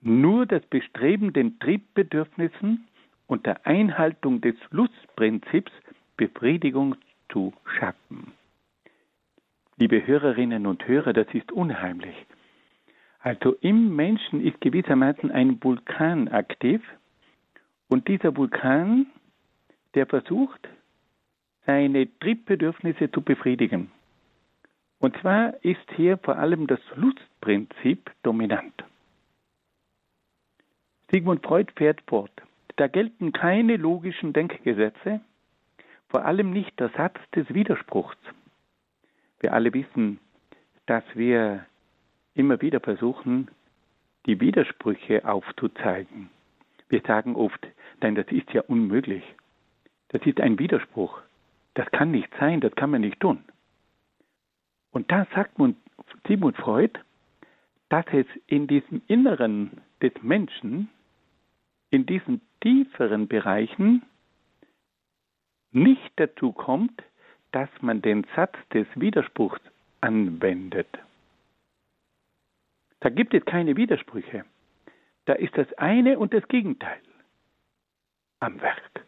nur 0.00 0.46
das 0.46 0.64
Bestreben, 0.68 1.34
den 1.34 1.58
Triebbedürfnissen 1.58 2.88
und 3.26 3.44
der 3.44 3.66
Einhaltung 3.66 4.40
des 4.40 4.54
Lustprinzips 4.70 5.72
Befriedigung 6.16 6.96
zu 7.30 7.52
schaffen. 7.78 8.32
Liebe 9.76 10.06
Hörerinnen 10.06 10.66
und 10.66 10.86
Hörer, 10.88 11.12
das 11.12 11.26
ist 11.34 11.52
unheimlich. 11.52 12.14
Also 13.20 13.56
im 13.60 13.94
Menschen 13.94 14.40
ist 14.40 14.60
gewissermaßen 14.60 15.30
ein 15.30 15.62
Vulkan 15.62 16.28
aktiv 16.28 16.80
und 17.88 18.08
dieser 18.08 18.36
Vulkan, 18.36 19.06
der 19.94 20.06
versucht, 20.06 20.68
seine 21.66 22.08
Triebbedürfnisse 22.20 23.10
zu 23.10 23.20
befriedigen. 23.20 23.90
Und 24.98 25.16
zwar 25.18 25.62
ist 25.64 25.90
hier 25.96 26.18
vor 26.18 26.38
allem 26.38 26.66
das 26.66 26.80
Lustprinzip 26.94 28.10
dominant. 28.22 28.84
Sigmund 31.10 31.44
Freud 31.44 31.72
fährt 31.76 32.00
fort. 32.06 32.32
Da 32.76 32.88
gelten 32.88 33.32
keine 33.32 33.76
logischen 33.76 34.32
Denkgesetze, 34.32 35.20
vor 36.08 36.24
allem 36.24 36.50
nicht 36.50 36.78
der 36.78 36.90
Satz 36.90 37.18
des 37.34 37.52
Widerspruchs. 37.52 38.16
Wir 39.40 39.52
alle 39.52 39.72
wissen, 39.74 40.18
dass 40.86 41.04
wir 41.14 41.66
immer 42.34 42.60
wieder 42.60 42.80
versuchen, 42.80 43.48
die 44.26 44.40
Widersprüche 44.40 45.24
aufzuzeigen. 45.24 46.30
Wir 46.88 47.02
sagen 47.06 47.34
oft, 47.34 47.66
nein, 48.00 48.14
das 48.14 48.26
ist 48.28 48.52
ja 48.52 48.62
unmöglich. 48.62 49.24
Das 50.08 50.22
ist 50.24 50.40
ein 50.40 50.58
Widerspruch. 50.58 51.20
Das 51.74 51.90
kann 51.90 52.10
nicht 52.10 52.32
sein, 52.38 52.60
das 52.60 52.74
kann 52.74 52.90
man 52.90 53.00
nicht 53.00 53.20
tun. 53.20 53.44
Und 54.90 55.10
da 55.10 55.26
sagt 55.34 55.52
Sigmund 56.26 56.56
Freud, 56.56 56.98
dass 57.88 58.06
es 58.12 58.26
in 58.46 58.66
diesem 58.66 59.02
Inneren 59.08 59.82
des 60.02 60.12
Menschen, 60.22 60.88
in 61.90 62.06
diesen 62.06 62.40
tieferen 62.60 63.28
Bereichen, 63.28 64.02
nicht 65.72 66.12
dazu 66.16 66.52
kommt, 66.52 67.02
dass 67.52 67.68
man 67.80 68.02
den 68.02 68.26
Satz 68.34 68.56
des 68.72 68.86
Widerspruchs 68.94 69.60
anwendet. 70.00 70.88
Da 73.00 73.08
gibt 73.08 73.34
es 73.34 73.44
keine 73.44 73.76
Widersprüche. 73.76 74.44
Da 75.26 75.34
ist 75.34 75.56
das 75.56 75.72
eine 75.74 76.18
und 76.18 76.32
das 76.32 76.46
Gegenteil 76.48 77.00
am 78.40 78.60
Werk. 78.60 79.04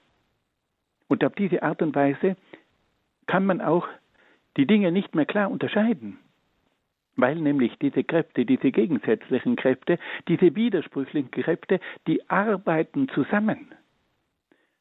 Und 1.09 1.25
auf 1.25 1.35
diese 1.35 1.63
Art 1.63 1.81
und 1.83 1.95
Weise 1.95 2.37
kann 3.27 3.47
man 3.47 3.61
auch 3.61 3.89
die 4.57 4.67
Dinge 4.67 4.93
nicht 4.93 5.15
mehr 5.15 5.27
klar 5.27 5.51
unterscheiden, 5.51 6.19
weil 7.17 7.37
nämlich 7.37 7.79
diese 7.79 8.05
Kräfte, 8.05 8.45
diese 8.45 8.73
gegensätzlichen 8.73 9.57
Kräfte, 9.57 9.99
diese 10.27 10.55
widersprüchlichen 10.55 11.31
Kräfte, 11.31 11.81
die 12.07 12.29
arbeiten 12.29 13.09
zusammen. 13.11 13.75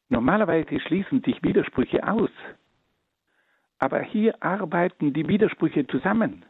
Normalerweise 0.09 0.79
schließen 0.79 1.21
sich 1.21 1.41
Widersprüche 1.43 2.07
aus. 2.07 2.29
Aber 3.79 4.01
hier 4.01 4.41
arbeiten 4.41 5.13
die 5.13 5.27
Widersprüche 5.27 5.85
zusammen. 5.87 6.45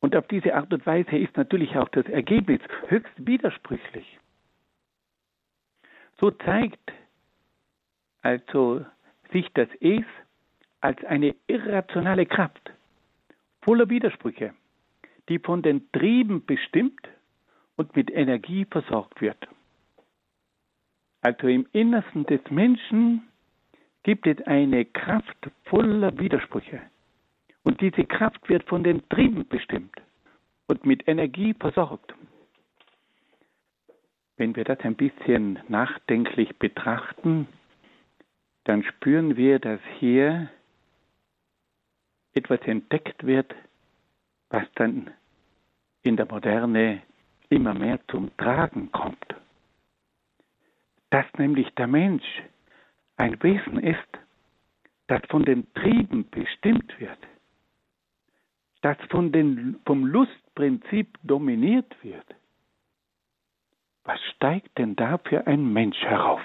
Und 0.00 0.14
auf 0.14 0.26
diese 0.28 0.54
Art 0.54 0.72
und 0.72 0.86
Weise 0.86 1.16
ist 1.16 1.36
natürlich 1.36 1.76
auch 1.76 1.88
das 1.88 2.06
Ergebnis 2.06 2.60
höchst 2.86 3.12
widersprüchlich. 3.18 4.18
So 6.20 6.30
zeigt 6.30 6.92
also 8.22 8.84
sich 9.32 9.48
das 9.54 9.68
Es 9.80 10.04
als 10.80 11.04
eine 11.04 11.34
irrationale 11.46 12.26
Kraft, 12.26 12.70
voller 13.62 13.88
Widersprüche, 13.88 14.54
die 15.28 15.38
von 15.38 15.62
den 15.62 15.90
Trieben 15.92 16.44
bestimmt 16.46 17.08
und 17.76 17.94
mit 17.96 18.10
Energie 18.10 18.64
versorgt 18.64 19.20
wird. 19.20 19.48
Also 21.20 21.48
im 21.48 21.66
Innersten 21.72 22.24
des 22.26 22.40
Menschen 22.50 23.28
gibt 24.02 24.26
es 24.26 24.40
eine 24.46 24.84
Kraft 24.84 25.50
voller 25.64 26.16
Widersprüche. 26.18 26.80
Und 27.64 27.80
diese 27.80 28.04
Kraft 28.04 28.48
wird 28.48 28.68
von 28.68 28.84
den 28.84 29.06
Trieben 29.08 29.46
bestimmt 29.48 29.94
und 30.68 30.86
mit 30.86 31.06
Energie 31.08 31.54
versorgt. 31.54 32.14
Wenn 34.36 34.54
wir 34.54 34.64
das 34.64 34.78
ein 34.80 34.94
bisschen 34.94 35.58
nachdenklich 35.68 36.56
betrachten, 36.58 37.48
dann 38.64 38.84
spüren 38.84 39.36
wir, 39.36 39.58
dass 39.58 39.80
hier 39.98 40.48
etwas 42.34 42.60
entdeckt 42.62 43.26
wird, 43.26 43.52
was 44.50 44.64
dann 44.76 45.10
in 46.02 46.16
der 46.16 46.26
Moderne 46.26 47.02
immer 47.48 47.74
mehr 47.74 47.98
zum 48.08 48.34
Tragen 48.36 48.92
kommt. 48.92 49.34
Dass 51.10 51.26
nämlich 51.38 51.68
der 51.74 51.86
Mensch 51.86 52.42
ein 53.16 53.42
Wesen 53.42 53.78
ist, 53.78 54.08
das 55.06 55.22
von 55.30 55.44
den 55.44 55.72
Trieben 55.74 56.28
bestimmt 56.30 56.98
wird, 57.00 57.18
das 58.82 58.96
von 59.10 59.32
den, 59.32 59.80
vom 59.86 60.04
Lustprinzip 60.04 61.18
dominiert 61.22 61.96
wird. 62.02 62.26
Was 64.04 64.20
steigt 64.36 64.76
denn 64.78 64.96
da 64.96 65.18
für 65.18 65.46
ein 65.46 65.72
Mensch 65.72 66.00
herauf? 66.02 66.42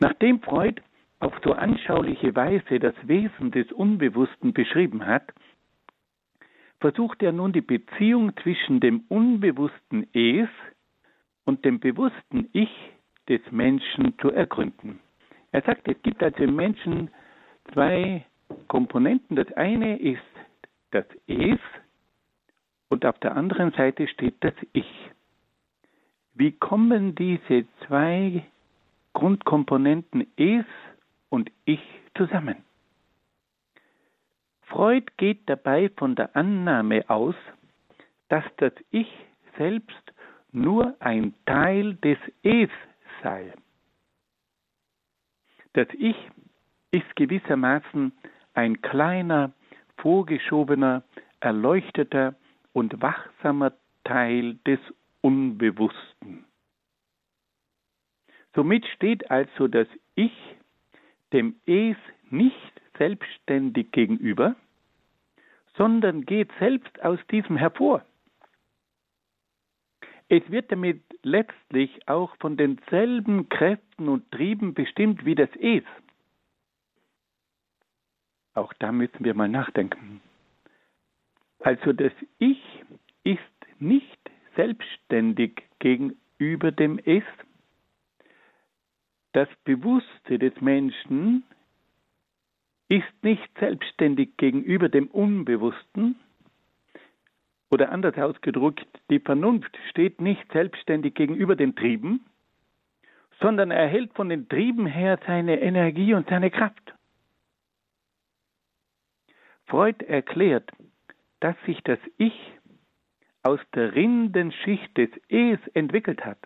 Nachdem 0.00 0.40
Freud 0.42 0.82
auf 1.20 1.34
so 1.44 1.52
anschauliche 1.52 2.34
Weise 2.34 2.80
das 2.80 2.94
Wesen 3.06 3.52
des 3.52 3.70
Unbewussten 3.70 4.52
beschrieben 4.52 5.06
hat, 5.06 5.32
versucht 6.80 7.22
er 7.22 7.32
nun 7.32 7.52
die 7.52 7.60
Beziehung 7.60 8.36
zwischen 8.42 8.80
dem 8.80 9.04
unbewussten 9.08 10.08
Es 10.12 10.48
und 11.44 11.64
dem 11.64 11.80
bewussten 11.80 12.48
Ich 12.52 12.70
des 13.28 13.40
Menschen 13.50 14.18
zu 14.18 14.30
ergründen. 14.30 15.00
Er 15.52 15.62
sagt, 15.62 15.86
es 15.88 16.00
gibt 16.02 16.22
also 16.22 16.42
im 16.42 16.56
Menschen 16.56 17.10
zwei 17.72 18.24
Komponenten. 18.68 19.36
Das 19.36 19.52
eine 19.52 19.98
ist 19.98 20.20
das 20.90 21.04
Es 21.26 21.58
und 22.88 23.06
auf 23.06 23.18
der 23.20 23.36
anderen 23.36 23.72
Seite 23.72 24.08
steht 24.08 24.36
das 24.40 24.54
Ich. 24.72 25.10
Wie 26.34 26.52
kommen 26.52 27.14
diese 27.14 27.66
zwei 27.86 28.44
Grundkomponenten 29.12 30.26
Es 30.36 30.64
und 31.28 31.50
Ich 31.64 31.82
zusammen? 32.16 32.56
Freud 34.62 35.06
geht 35.18 35.40
dabei 35.46 35.90
von 35.96 36.14
der 36.14 36.34
Annahme 36.34 37.08
aus, 37.08 37.34
dass 38.28 38.44
das 38.56 38.72
Ich 38.90 39.08
selbst 39.58 40.12
nur 40.52 40.94
ein 41.00 41.34
Teil 41.46 41.94
des 41.96 42.18
Es 42.42 42.70
sei. 43.22 43.52
Das 45.72 45.88
Ich 45.98 46.16
ist 46.90 47.16
gewissermaßen 47.16 48.12
ein 48.54 48.82
kleiner, 48.82 49.52
vorgeschobener, 49.96 51.02
erleuchteter 51.40 52.34
und 52.72 53.00
wachsamer 53.00 53.72
Teil 54.04 54.56
des 54.66 54.78
Unbewussten. 55.22 56.44
Somit 58.54 58.86
steht 58.86 59.30
also 59.30 59.68
das 59.68 59.88
Ich 60.14 60.32
dem 61.32 61.56
Es 61.64 61.96
nicht 62.30 62.82
selbstständig 62.98 63.90
gegenüber, 63.92 64.54
sondern 65.76 66.26
geht 66.26 66.50
selbst 66.58 67.02
aus 67.02 67.18
diesem 67.30 67.56
hervor. 67.56 68.04
Es 70.32 70.50
wird 70.50 70.72
damit 70.72 71.02
letztlich 71.22 72.08
auch 72.08 72.34
von 72.36 72.56
denselben 72.56 73.50
Kräften 73.50 74.08
und 74.08 74.30
Trieben 74.30 74.72
bestimmt 74.72 75.26
wie 75.26 75.34
das 75.34 75.50
Es. 75.60 75.82
Auch 78.54 78.72
da 78.78 78.92
müssen 78.92 79.26
wir 79.26 79.34
mal 79.34 79.50
nachdenken. 79.50 80.22
Also 81.58 81.92
das 81.92 82.12
Ich 82.38 82.62
ist 83.24 83.40
nicht 83.78 84.30
selbstständig 84.56 85.64
gegenüber 85.80 86.72
dem 86.72 86.98
Es. 87.04 87.24
Das 89.32 89.50
Bewusste 89.64 90.38
des 90.38 90.58
Menschen 90.62 91.44
ist 92.88 93.22
nicht 93.22 93.50
selbstständig 93.58 94.38
gegenüber 94.38 94.88
dem 94.88 95.08
Unbewussten. 95.08 96.18
Oder 97.72 97.90
anders 97.90 98.18
ausgedrückt, 98.18 98.86
die 99.08 99.18
Vernunft 99.18 99.74
steht 99.88 100.20
nicht 100.20 100.44
selbstständig 100.52 101.14
gegenüber 101.14 101.56
den 101.56 101.74
Trieben, 101.74 102.26
sondern 103.40 103.70
erhält 103.70 104.12
von 104.12 104.28
den 104.28 104.46
Trieben 104.46 104.84
her 104.84 105.18
seine 105.26 105.58
Energie 105.58 106.12
und 106.12 106.28
seine 106.28 106.50
Kraft. 106.50 106.94
Freud 109.64 110.04
erklärt, 110.04 110.70
dass 111.40 111.56
sich 111.64 111.82
das 111.84 111.98
Ich 112.18 112.34
aus 113.42 113.58
der 113.74 113.94
Rindenschicht 113.94 114.94
des 114.98 115.08
Es 115.30 115.58
entwickelt 115.72 116.26
hat. 116.26 116.38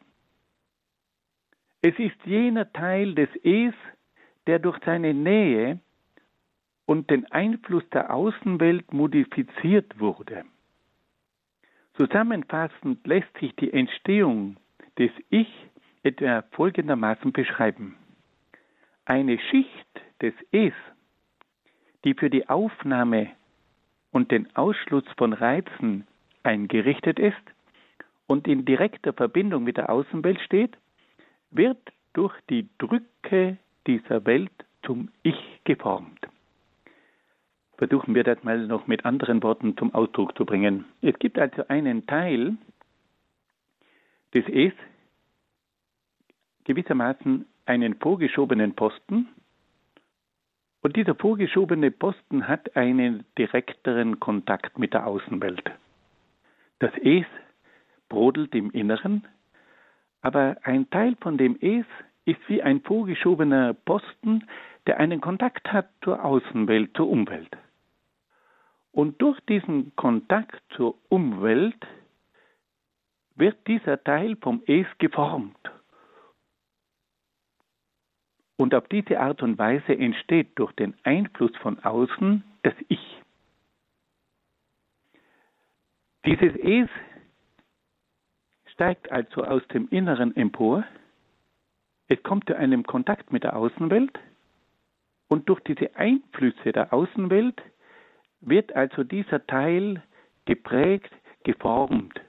Es 1.82 1.98
ist 1.98 2.24
jener 2.24 2.72
Teil 2.72 3.16
des 3.16 3.30
Es, 3.42 3.74
der 4.46 4.60
durch 4.60 4.78
seine 4.84 5.12
Nähe 5.12 5.80
und 6.86 7.10
den 7.10 7.26
Einfluss 7.32 7.82
der 7.90 8.14
Außenwelt 8.14 8.92
modifiziert 8.92 9.98
wurde. 9.98 10.44
Zusammenfassend 11.96 13.06
lässt 13.06 13.34
sich 13.38 13.54
die 13.56 13.72
Entstehung 13.72 14.56
des 14.98 15.10
Ich 15.30 15.48
etwa 16.02 16.42
folgendermaßen 16.52 17.32
beschreiben. 17.32 17.96
Eine 19.06 19.38
Schicht 19.38 20.00
des 20.20 20.34
Es, 20.52 20.74
die 22.04 22.14
für 22.14 22.28
die 22.28 22.48
Aufnahme 22.48 23.30
und 24.12 24.30
den 24.30 24.54
Ausschluss 24.56 25.04
von 25.16 25.32
Reizen 25.32 26.06
eingerichtet 26.42 27.18
ist 27.18 27.36
und 28.26 28.46
in 28.46 28.64
direkter 28.64 29.12
Verbindung 29.12 29.64
mit 29.64 29.78
der 29.78 29.88
Außenwelt 29.88 30.40
steht, 30.42 30.76
wird 31.50 31.92
durch 32.12 32.34
die 32.50 32.68
Drücke 32.78 33.56
dieser 33.86 34.24
Welt 34.26 34.52
zum 34.82 35.10
Ich 35.22 35.60
geformt. 35.64 36.28
Versuchen 37.78 38.14
wir 38.14 38.24
das 38.24 38.42
mal 38.42 38.66
noch 38.66 38.86
mit 38.86 39.04
anderen 39.04 39.42
Worten 39.42 39.76
zum 39.76 39.94
Ausdruck 39.94 40.36
zu 40.36 40.44
bringen. 40.46 40.86
Es 41.02 41.18
gibt 41.18 41.38
also 41.38 41.66
einen 41.68 42.06
Teil 42.06 42.56
des 44.34 44.44
Es, 44.48 44.72
gewissermaßen 46.64 47.46
einen 47.66 47.94
vorgeschobenen 47.96 48.74
Posten, 48.74 49.28
und 50.86 50.94
dieser 50.94 51.16
vorgeschobene 51.16 51.90
Posten 51.90 52.46
hat 52.46 52.76
einen 52.76 53.24
direkteren 53.36 54.20
Kontakt 54.20 54.78
mit 54.78 54.94
der 54.94 55.08
Außenwelt. 55.08 55.64
Das 56.78 56.92
Es 57.02 57.26
brodelt 58.08 58.54
im 58.54 58.70
Inneren, 58.70 59.26
aber 60.22 60.56
ein 60.62 60.88
Teil 60.90 61.16
von 61.20 61.38
dem 61.38 61.56
Es 61.60 61.86
ist 62.24 62.38
wie 62.46 62.62
ein 62.62 62.82
vorgeschobener 62.82 63.74
Posten, 63.74 64.46
der 64.86 65.00
einen 65.00 65.20
Kontakt 65.20 65.72
hat 65.72 65.88
zur 66.04 66.24
Außenwelt, 66.24 66.96
zur 66.96 67.08
Umwelt. 67.08 67.50
Und 68.96 69.20
durch 69.20 69.38
diesen 69.40 69.94
Kontakt 69.94 70.58
zur 70.74 70.96
Umwelt 71.10 71.86
wird 73.34 73.58
dieser 73.66 74.02
Teil 74.02 74.36
vom 74.36 74.62
Es 74.66 74.86
geformt. 74.96 75.58
Und 78.56 78.74
auf 78.74 78.88
diese 78.88 79.20
Art 79.20 79.42
und 79.42 79.58
Weise 79.58 79.94
entsteht 79.94 80.58
durch 80.58 80.72
den 80.72 80.94
Einfluss 81.02 81.54
von 81.58 81.78
außen 81.80 82.42
das 82.62 82.72
Ich. 82.88 83.22
Dieses 86.24 86.56
Es 86.56 86.88
steigt 88.72 89.12
also 89.12 89.44
aus 89.44 89.68
dem 89.74 89.90
Inneren 89.90 90.34
empor, 90.34 90.84
es 92.08 92.22
kommt 92.22 92.46
zu 92.46 92.56
einem 92.56 92.82
Kontakt 92.82 93.30
mit 93.30 93.44
der 93.44 93.56
Außenwelt 93.56 94.18
und 95.28 95.50
durch 95.50 95.60
diese 95.64 95.94
Einflüsse 95.96 96.72
der 96.72 96.94
Außenwelt 96.94 97.62
wird 98.40 98.74
also 98.74 99.04
dieser 99.04 99.46
Teil 99.46 100.02
geprägt, 100.44 101.10
geformt 101.44 102.20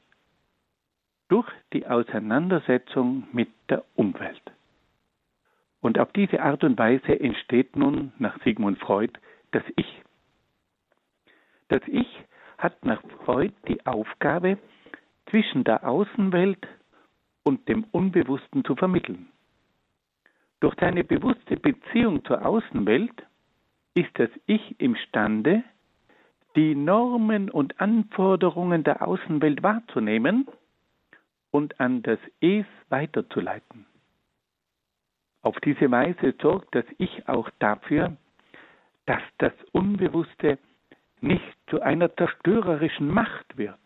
durch 1.30 1.48
die 1.74 1.86
Auseinandersetzung 1.88 3.28
mit 3.32 3.50
der 3.70 3.84
Umwelt. 3.96 4.41
Und 5.82 6.00
auf 6.00 6.12
diese 6.13 6.41
Art 6.41 6.63
und 6.63 6.78
Weise 6.78 7.20
entsteht 7.20 7.76
nun 7.76 8.13
nach 8.17 8.41
Sigmund 8.43 8.80
Freud 8.80 9.13
das 9.52 9.63
Ich. 9.76 10.02
Das 11.67 11.82
Ich 11.88 12.08
hat 12.58 12.84
nach 12.86 13.02
Freud 13.26 13.54
die 13.67 13.86
Aufgabe, 13.86 14.58
zwischen 15.30 15.63
der 15.63 15.88
Außenwelt 15.88 16.65
und 17.43 17.67
dem 17.67 17.84
Unbewussten 17.91 18.63
zu 18.63 18.76
vermitteln. 18.76 19.28
Durch 20.60 20.76
seine 20.80 21.04
bewusste 21.04 21.58
Beziehung 21.58 22.24
zur 22.26 22.46
Außenwelt 22.46 23.26
ist 23.93 24.10
das 24.15 24.30
Ich 24.46 24.80
imstande, 24.80 25.63
die 26.58 26.74
Normen 26.74 27.52
und 27.52 27.80
Anforderungen 27.80 28.84
der 28.84 29.08
Außenwelt 29.08 29.62
wahrzunehmen 29.62 30.48
und 31.52 31.80
an 31.80 32.02
das 32.02 32.17
Es 32.41 32.65
weiterzuleiten. 32.89 33.86
Auf 35.43 35.60
diese 35.60 35.91
Weise 35.91 36.34
sorgt 36.41 36.74
das 36.74 36.86
Ich 36.98 37.30
auch 37.30 37.50
dafür, 37.60 38.17
dass 39.06 39.22
das 39.38 39.54
Unbewusste 39.72 40.58
nicht 41.22 41.58
zu 41.70 41.80
einer 41.82 42.13
zerstörerischen 42.15 43.08
Macht 43.08 43.56
wird. 43.58 43.80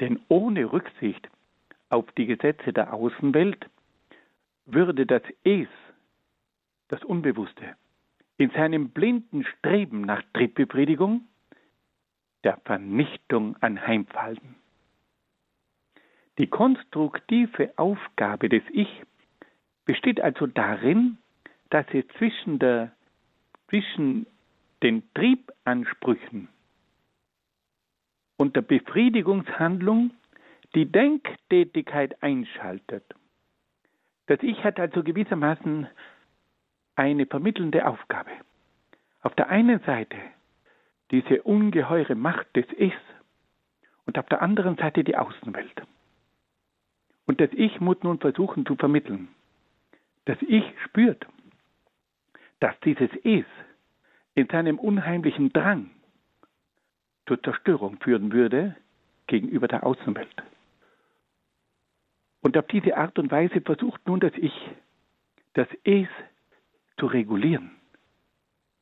Denn 0.00 0.20
ohne 0.26 0.72
Rücksicht 0.72 1.28
auf 1.90 2.10
die 2.12 2.26
Gesetze 2.26 2.72
der 2.72 2.92
Außenwelt 2.92 3.68
würde 4.66 5.06
das 5.06 5.22
Es, 5.44 5.68
das 6.88 7.04
Unbewusste, 7.04 7.76
in 8.36 8.50
seinem 8.50 8.88
blinden 8.90 9.44
Streben 9.44 10.00
nach 10.00 10.22
Trittbefriedigung 10.34 11.28
der 12.44 12.58
Vernichtung 12.64 13.56
anheimfallen. 13.60 14.56
Die 16.38 16.46
konstruktive 16.46 17.72
Aufgabe 17.76 18.48
des 18.48 18.62
Ich 18.72 19.02
besteht 19.84 20.20
also 20.20 20.46
darin, 20.46 21.18
dass 21.70 21.86
es 21.92 22.06
zwischen, 22.18 22.58
der, 22.58 22.92
zwischen 23.68 24.26
den 24.82 25.02
Triebansprüchen 25.14 26.48
und 28.36 28.56
der 28.56 28.62
Befriedigungshandlung 28.62 30.10
die 30.74 30.90
Denktätigkeit 30.90 32.22
einschaltet. 32.22 33.04
Das 34.26 34.42
Ich 34.42 34.64
hat 34.64 34.80
also 34.80 35.02
gewissermaßen 35.02 35.86
eine 36.96 37.26
vermittelnde 37.26 37.86
Aufgabe. 37.86 38.30
Auf 39.20 39.34
der 39.34 39.48
einen 39.48 39.80
Seite 39.80 40.16
diese 41.12 41.42
ungeheure 41.42 42.16
Macht 42.16 42.56
des 42.56 42.66
Ichs 42.76 42.96
und 44.06 44.18
auf 44.18 44.26
der 44.26 44.42
anderen 44.42 44.76
Seite 44.76 45.04
die 45.04 45.16
Außenwelt. 45.16 45.82
Und 47.26 47.40
das 47.40 47.50
Ich 47.52 47.80
muss 47.80 48.02
nun 48.02 48.18
versuchen 48.18 48.66
zu 48.66 48.74
vermitteln 48.74 49.28
das 50.24 50.38
Ich 50.42 50.64
spürt, 50.84 51.26
dass 52.60 52.78
dieses 52.80 53.10
Es 53.24 53.44
in 54.34 54.48
seinem 54.48 54.78
unheimlichen 54.78 55.52
Drang 55.52 55.90
zur 57.26 57.42
Zerstörung 57.42 57.98
führen 58.00 58.32
würde 58.32 58.76
gegenüber 59.26 59.68
der 59.68 59.84
Außenwelt. 59.84 60.42
Und 62.40 62.56
auf 62.56 62.66
diese 62.68 62.96
Art 62.96 63.18
und 63.18 63.30
Weise 63.30 63.60
versucht 63.60 64.06
nun 64.06 64.20
das 64.20 64.32
Ich, 64.36 64.54
das 65.54 65.68
Es 65.84 66.08
zu 66.98 67.06
regulieren, 67.06 67.70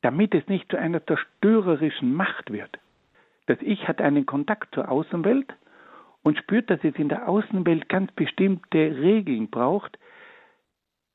damit 0.01 0.33
es 0.33 0.47
nicht 0.47 0.69
zu 0.71 0.77
einer 0.77 1.05
zerstörerischen 1.05 2.13
Macht 2.13 2.51
wird. 2.51 2.79
Das 3.45 3.57
Ich 3.61 3.87
hat 3.87 4.01
einen 4.01 4.25
Kontakt 4.25 4.73
zur 4.73 4.89
Außenwelt 4.89 5.53
und 6.23 6.37
spürt, 6.37 6.69
dass 6.69 6.83
es 6.83 6.95
in 6.95 7.09
der 7.09 7.27
Außenwelt 7.27 7.89
ganz 7.89 8.11
bestimmte 8.13 8.77
Regeln 8.77 9.49
braucht, 9.49 9.97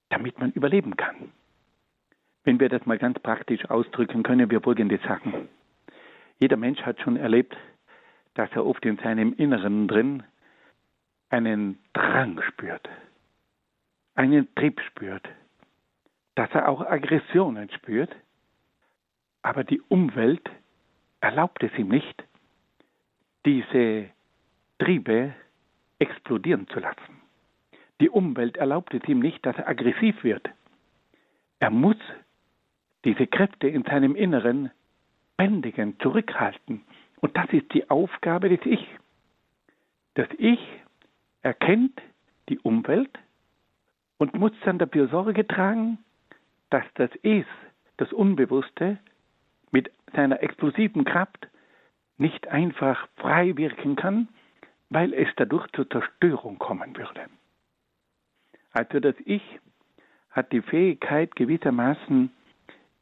damit 0.09 0.39
man 0.39 0.53
überleben 0.53 0.97
kann. 0.97 1.33
Wenn 2.45 2.61
wir 2.61 2.69
das 2.69 2.87
mal 2.87 2.99
ganz 2.99 3.19
praktisch 3.19 3.69
ausdrücken, 3.69 4.23
können 4.23 4.51
wir 4.51 4.61
folgendes 4.61 5.03
sagen. 5.03 5.49
Jeder 6.39 6.57
Mensch 6.57 6.81
hat 6.83 7.01
schon 7.01 7.17
erlebt, 7.17 7.57
dass 8.35 8.51
er 8.53 8.67
oft 8.67 8.85
in 8.85 8.99
seinem 8.99 9.33
Inneren 9.33 9.89
drin 9.89 10.23
einen 11.31 11.79
Drang 11.93 12.41
spürt, 12.43 12.89
einen 14.15 14.55
Trieb 14.55 14.81
spürt, 14.81 15.29
dass 16.35 16.51
er 16.53 16.69
auch 16.69 16.83
Aggressionen 16.83 17.71
spürt, 17.71 18.15
aber 19.47 19.63
die 19.63 19.81
Umwelt 19.83 20.51
erlaubt 21.21 21.63
es 21.63 21.73
ihm 21.79 21.87
nicht, 21.87 22.25
diese 23.45 24.11
Triebe 24.81 25.37
explodieren 26.01 26.67
zu 26.67 26.81
lassen. 26.81 27.23
Die 28.01 28.11
Umwelt 28.11 28.57
erlaubt 28.57 28.93
es 28.93 29.07
ihm 29.07 29.21
nicht, 29.21 29.47
dass 29.47 29.57
er 29.57 29.69
aggressiv 29.69 30.25
wird. 30.25 30.51
Er 31.61 31.71
muss 31.71 31.97
diese 33.05 33.29
Kräfte 33.29 33.69
in 33.69 33.85
seinem 33.85 34.17
Inneren 34.17 34.73
bändigen, 35.37 35.97
zurückhalten. 36.01 36.83
Und 37.21 37.37
das 37.37 37.49
ist 37.53 37.73
die 37.73 37.89
Aufgabe 37.89 38.49
des 38.49 38.67
Ich. 38.67 38.85
Das 40.15 40.27
Ich 40.39 40.61
erkennt 41.43 42.03
die 42.49 42.59
Umwelt 42.59 43.17
und 44.19 44.35
muss 44.35 44.53
dann 44.65 44.81
dafür 44.81 45.07
Sorge 45.07 45.47
tragen, 45.47 45.99
dass 46.71 46.85
das 46.95 47.11
Es, 47.23 47.47
das 47.97 48.13
Unbewusste, 48.13 48.99
mit 49.71 49.91
seiner 50.15 50.43
explosiven 50.43 51.05
Kraft 51.05 51.49
nicht 52.19 52.49
einfach 52.49 53.09
frei 53.17 53.57
wirken 53.57 53.97
kann, 53.97 54.29
weil 54.89 55.13
es 55.13 55.29
dadurch 55.37 55.67
zur 55.73 55.89
Zerstörung 55.91 56.59
kommen 56.59 56.97
würde. 56.97 57.27
Also 58.73 59.01
das 59.01 59.15
Ich 59.25 59.43
hat 60.31 60.53
die 60.53 60.63
Fähigkeit 60.63 61.35
gewissermaßen 61.35 62.31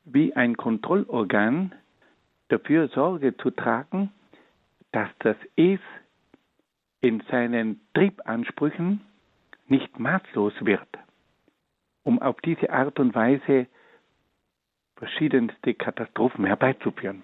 wie 0.05 0.35
ein 0.35 0.57
Kontrollorgan 0.57 1.74
dafür 2.48 2.88
Sorge 2.88 3.37
zu 3.37 3.50
tragen, 3.50 4.12
dass 4.92 5.09
das 5.20 5.37
Es 5.57 5.81
in 7.00 7.22
seinen 7.31 7.81
Triebansprüchen 7.94 9.00
nicht 9.66 9.98
maßlos 9.98 10.55
wird, 10.61 10.88
um 12.03 12.20
auf 12.22 12.40
diese 12.42 12.70
Art 12.70 13.00
und 13.00 13.14
Weise 13.14 13.66
verschiedenste 14.96 15.74
Katastrophen 15.74 16.44
herbeizuführen. 16.44 17.22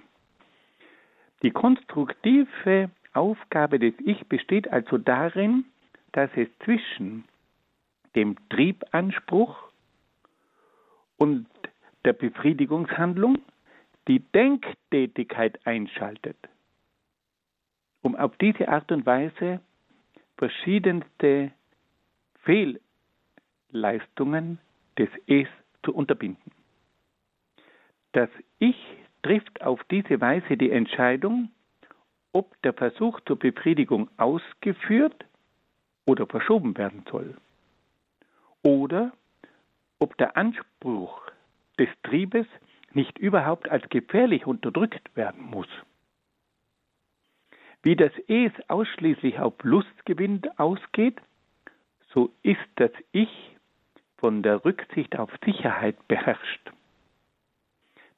Die 1.43 1.51
konstruktive 1.51 2.91
Aufgabe 3.13 3.79
des 3.79 3.95
Ich 4.05 4.27
besteht 4.27 4.73
also 4.73 4.99
darin, 4.99 5.65
dass 6.13 6.31
es 6.37 6.49
zwischen 6.65 7.25
dem 8.15 8.37
Triebanspruch 8.51 9.57
und 11.17 11.47
der 12.05 12.13
Befriedigungshandlung 12.13 13.39
die 14.09 14.21
Denktätigkeit 14.21 15.65
einschaltet, 15.67 16.37
um 18.03 18.17
auf 18.17 18.37
diese 18.39 18.69
Art 18.69 18.91
und 18.91 19.07
Weise 19.07 19.61
verschiedenste 20.37 21.53
Fehlleistungen 22.43 24.59
des 24.99 25.09
Es 25.27 25.47
zu 25.85 25.95
unterbinden. 25.95 26.51
Das 28.13 28.29
Ich 28.59 28.77
trifft 29.23 29.63
auf 29.63 29.83
diese 29.91 30.21
Weise 30.21 30.57
die 30.57 30.71
Entscheidung, 30.71 31.51
ob 32.33 32.61
der 32.63 32.73
Versuch 32.73 33.21
zur 33.27 33.39
Befriedigung 33.39 34.09
ausgeführt 34.17 35.25
oder 36.07 36.27
verschoben 36.27 36.77
werden 36.77 37.05
soll. 37.11 37.37
Oder 38.63 39.13
ob 39.99 40.17
der 40.17 40.37
Anspruch 40.37 41.21
des 41.79 41.89
Triebes 42.03 42.47
nicht 42.93 43.19
überhaupt 43.19 43.69
als 43.69 43.89
gefährlich 43.89 44.47
unterdrückt 44.47 45.15
werden 45.17 45.43
muss. 45.43 45.69
Wie 47.83 47.97
das 47.97 48.13
Es 48.27 48.53
ausschließlich 48.69 49.39
auf 49.39 49.55
Lustgewinn 49.63 50.43
ausgeht, 50.57 51.21
so 52.13 52.33
ist 52.43 52.59
das 52.77 52.91
Ich 53.13 53.57
von 54.19 54.43
der 54.43 54.65
Rücksicht 54.65 55.19
auf 55.19 55.31
Sicherheit 55.45 55.97
beherrscht. 56.09 56.73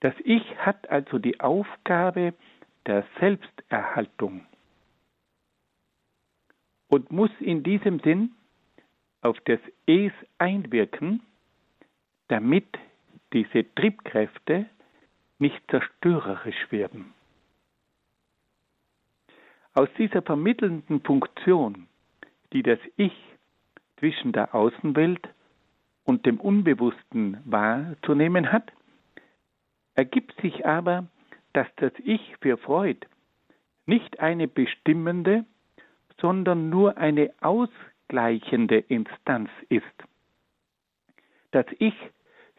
Das 0.03 0.15
Ich 0.25 0.43
hat 0.59 0.91
also 0.91 1.21
die 1.21 1.39
Aufgabe 1.39 2.35
der 2.87 3.05
Selbsterhaltung 3.21 4.45
und 6.89 7.13
muss 7.13 7.31
in 7.39 7.63
diesem 7.63 8.01
Sinn 8.01 8.33
auf 9.21 9.39
das 9.45 9.61
Es 9.87 10.11
einwirken, 10.39 11.23
damit 12.27 12.67
diese 13.33 13.65
Triebkräfte 13.77 14.67
nicht 15.39 15.63
zerstörerisch 15.71 16.73
werden. 16.73 17.15
Aus 19.75 19.89
dieser 19.99 20.23
vermittelnden 20.23 21.01
Funktion, 21.03 21.87
die 22.53 22.65
das 22.65 22.81
Ich 22.97 23.15
zwischen 24.01 24.33
der 24.33 24.53
Außenwelt 24.53 25.29
und 26.03 26.27
dem 26.27 26.41
Unbewussten 26.41 27.37
wahrzunehmen 27.45 28.51
hat, 28.51 28.73
ergibt 29.95 30.41
sich 30.41 30.67
aber, 30.67 31.07
dass 31.53 31.67
das 31.77 31.93
Ich 32.05 32.37
für 32.41 32.57
Freud 32.57 33.07
nicht 33.87 34.21
eine 34.21 34.49
bestimmende, 34.49 35.45
sondern 36.21 36.71
nur 36.71 36.97
eine 36.99 37.33
ausgleichende 37.41 38.79
Instanz 38.79 39.51
ist. 39.69 39.85
Das 41.51 41.67
Ich 41.79 41.95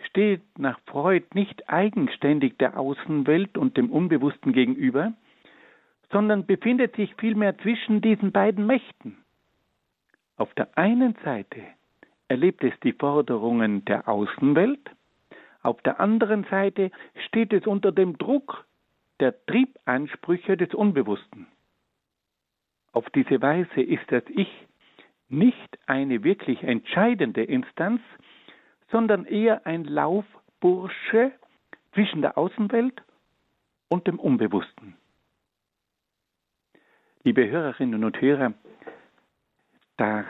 steht 0.07 0.41
nach 0.59 0.79
Freud 0.85 1.25
nicht 1.33 1.69
eigenständig 1.69 2.57
der 2.57 2.77
Außenwelt 2.77 3.57
und 3.57 3.77
dem 3.77 3.89
Unbewussten 3.89 4.53
gegenüber, 4.53 5.13
sondern 6.11 6.45
befindet 6.45 6.95
sich 6.95 7.15
vielmehr 7.15 7.57
zwischen 7.57 8.01
diesen 8.01 8.31
beiden 8.31 8.67
Mächten. 8.67 9.17
Auf 10.35 10.53
der 10.53 10.77
einen 10.77 11.15
Seite 11.23 11.61
erlebt 12.27 12.63
es 12.63 12.73
die 12.81 12.93
Forderungen 12.93 13.85
der 13.85 14.07
Außenwelt, 14.07 14.91
auf 15.63 15.81
der 15.81 15.99
anderen 15.99 16.43
Seite 16.51 16.91
steht 17.27 17.53
es 17.53 17.65
unter 17.65 17.91
dem 17.91 18.17
Druck 18.17 18.65
der 19.19 19.45
Triebansprüche 19.45 20.57
des 20.57 20.73
Unbewussten. 20.73 21.47
Auf 22.91 23.09
diese 23.11 23.41
Weise 23.41 23.81
ist 23.81 24.03
das 24.09 24.23
Ich 24.27 24.49
nicht 25.29 25.79
eine 25.87 26.23
wirklich 26.23 26.61
entscheidende 26.63 27.43
Instanz, 27.43 28.01
sondern 28.91 29.25
eher 29.25 29.65
ein 29.65 29.85
Laufbursche 29.85 31.31
zwischen 31.93 32.21
der 32.21 32.37
Außenwelt 32.37 33.01
und 33.87 34.05
dem 34.05 34.19
Unbewussten. 34.19 34.95
Liebe 37.23 37.49
Hörerinnen 37.49 38.03
und 38.03 38.19
Hörer, 38.19 38.53
da 39.97 40.25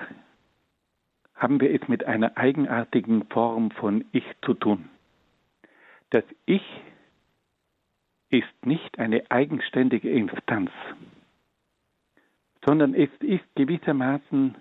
haben 1.33 1.59
wir 1.59 1.73
es 1.73 1.87
mit 1.87 2.05
einer 2.05 2.37
eigenartigen 2.37 3.25
Form 3.25 3.71
von 3.71 4.05
Ich 4.11 4.25
zu 4.45 4.53
tun. 4.53 4.89
Das 6.13 6.23
Ich 6.45 6.61
ist 8.29 8.65
nicht 8.65 8.99
eine 8.99 9.31
eigenständige 9.31 10.11
Instanz, 10.11 10.69
sondern 12.63 12.93
es 12.93 13.09
ist 13.21 13.43
gewissermaßen 13.55 14.53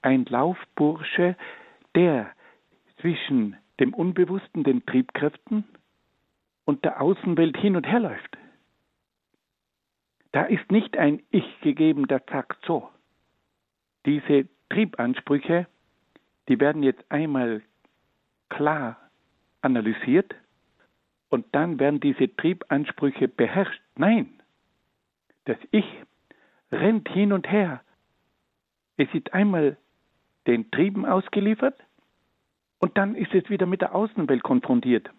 ein 0.00 0.24
Laufbursche, 0.24 1.36
der 1.94 2.32
zwischen 3.02 3.54
dem 3.80 3.92
Unbewussten, 3.92 4.64
den 4.64 4.86
Triebkräften 4.86 5.64
und 6.64 6.82
der 6.86 7.02
Außenwelt 7.02 7.58
hin 7.58 7.76
und 7.76 7.86
her 7.86 8.00
läuft. 8.00 8.38
Da 10.32 10.44
ist 10.44 10.72
nicht 10.72 10.96
ein 10.96 11.22
Ich 11.30 11.60
gegeben, 11.60 12.08
der 12.08 12.22
sagt 12.30 12.64
so. 12.64 12.88
Diese 14.06 14.48
Triebansprüche, 14.70 15.66
die 16.48 16.58
werden 16.60 16.82
jetzt 16.82 17.04
einmal 17.10 17.60
klar 18.48 18.96
analysiert 19.60 20.34
und 21.34 21.46
dann 21.50 21.80
werden 21.80 21.98
diese 21.98 22.34
Triebansprüche 22.36 23.26
beherrscht. 23.26 23.82
Nein, 23.96 24.40
das 25.46 25.56
Ich 25.72 25.84
rennt 26.70 27.08
hin 27.08 27.32
und 27.32 27.50
her. 27.50 27.80
Es 28.96 29.12
ist 29.12 29.34
einmal 29.34 29.76
den 30.46 30.70
Trieben 30.70 31.04
ausgeliefert 31.04 31.76
und 32.78 32.96
dann 32.96 33.16
ist 33.16 33.34
es 33.34 33.50
wieder 33.50 33.66
mit 33.66 33.80
der 33.80 33.96
Außenwelt 33.96 34.44
konfrontiert. 34.44 35.10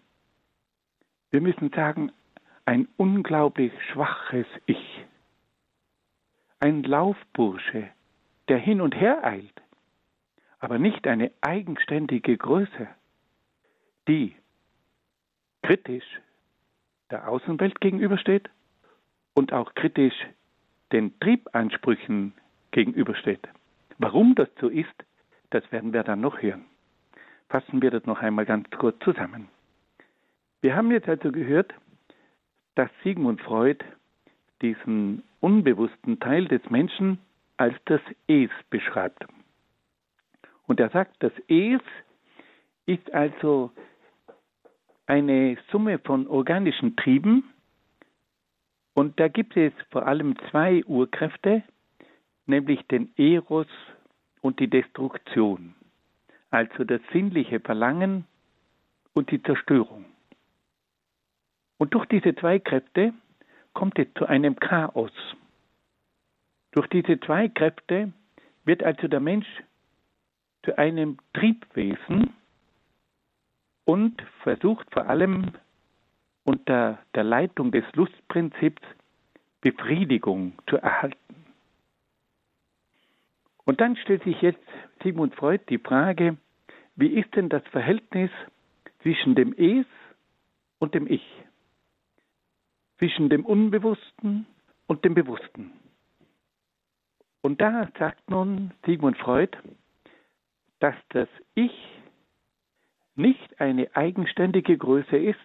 Wir 1.30 1.42
müssen 1.42 1.68
sagen, 1.68 2.10
ein 2.64 2.88
unglaublich 2.96 3.72
schwaches 3.92 4.46
Ich. 4.64 5.04
Ein 6.60 6.82
Laufbursche, 6.82 7.90
der 8.48 8.56
hin 8.56 8.80
und 8.80 8.94
her 8.94 9.22
eilt, 9.22 9.60
aber 10.60 10.78
nicht 10.78 11.06
eine 11.06 11.30
eigenständige 11.42 12.38
Größe, 12.38 12.88
die 14.08 14.34
kritisch 15.66 16.20
der 17.10 17.28
Außenwelt 17.28 17.80
gegenübersteht 17.80 18.48
und 19.34 19.52
auch 19.52 19.74
kritisch 19.74 20.14
den 20.92 21.18
Triebansprüchen 21.18 22.34
gegenübersteht. 22.70 23.40
Warum 23.98 24.36
das 24.36 24.48
so 24.60 24.68
ist, 24.68 24.94
das 25.50 25.64
werden 25.72 25.92
wir 25.92 26.04
dann 26.04 26.20
noch 26.20 26.40
hören. 26.40 26.66
Fassen 27.48 27.82
wir 27.82 27.90
das 27.90 28.06
noch 28.06 28.20
einmal 28.22 28.46
ganz 28.46 28.70
kurz 28.78 28.96
zusammen. 29.00 29.48
Wir 30.60 30.76
haben 30.76 30.92
jetzt 30.92 31.08
also 31.08 31.32
gehört, 31.32 31.74
dass 32.76 32.90
Sigmund 33.02 33.40
Freud 33.40 33.84
diesen 34.62 35.24
unbewussten 35.40 36.20
Teil 36.20 36.46
des 36.46 36.62
Menschen 36.70 37.18
als 37.56 37.74
das 37.86 38.00
Es 38.28 38.50
beschreibt. 38.70 39.26
Und 40.68 40.78
er 40.78 40.90
sagt, 40.90 41.16
das 41.24 41.32
Es 41.48 41.80
ist 42.86 43.12
also 43.12 43.72
eine 45.06 45.56
Summe 45.70 45.98
von 45.98 46.26
organischen 46.26 46.96
Trieben. 46.96 47.44
Und 48.94 49.18
da 49.20 49.28
gibt 49.28 49.56
es 49.56 49.72
vor 49.90 50.06
allem 50.06 50.36
zwei 50.50 50.84
Urkräfte, 50.84 51.62
nämlich 52.46 52.86
den 52.88 53.12
Eros 53.16 53.68
und 54.40 54.60
die 54.60 54.68
Destruktion, 54.68 55.74
also 56.50 56.84
das 56.84 57.00
sinnliche 57.12 57.60
Verlangen 57.60 58.24
und 59.12 59.30
die 59.30 59.42
Zerstörung. 59.42 60.04
Und 61.78 61.94
durch 61.94 62.06
diese 62.06 62.34
zwei 62.34 62.58
Kräfte 62.58 63.12
kommt 63.74 63.98
es 63.98 64.06
zu 64.14 64.26
einem 64.26 64.56
Chaos. 64.56 65.12
Durch 66.72 66.86
diese 66.88 67.20
zwei 67.20 67.48
Kräfte 67.48 68.12
wird 68.64 68.82
also 68.82 69.08
der 69.08 69.20
Mensch 69.20 69.46
zu 70.64 70.76
einem 70.78 71.18
Triebwesen 71.34 72.32
und 73.86 74.20
versucht 74.42 74.86
vor 74.92 75.08
allem 75.08 75.52
unter 76.44 76.98
der 77.14 77.24
Leitung 77.24 77.72
des 77.72 77.84
Lustprinzips 77.94 78.82
Befriedigung 79.62 80.52
zu 80.68 80.76
erhalten. 80.76 81.16
Und 83.64 83.80
dann 83.80 83.96
stellt 83.96 84.22
sich 84.24 84.40
jetzt 84.42 84.62
Sigmund 85.02 85.34
Freud 85.34 85.64
die 85.68 85.78
Frage, 85.78 86.36
wie 86.94 87.08
ist 87.08 87.34
denn 87.34 87.48
das 87.48 87.62
Verhältnis 87.68 88.30
zwischen 89.02 89.34
dem 89.34 89.52
Es 89.56 89.86
und 90.78 90.94
dem 90.94 91.06
Ich? 91.06 91.24
Zwischen 92.98 93.28
dem 93.28 93.44
Unbewussten 93.44 94.46
und 94.86 95.04
dem 95.04 95.14
Bewussten? 95.14 95.72
Und 97.40 97.60
da 97.60 97.88
sagt 97.98 98.30
nun 98.30 98.72
Sigmund 98.84 99.16
Freud, 99.18 99.56
dass 100.80 100.94
das 101.10 101.28
Ich 101.54 101.95
nicht 103.16 103.60
eine 103.60 103.94
eigenständige 103.96 104.76
Größe 104.76 105.16
ist, 105.16 105.38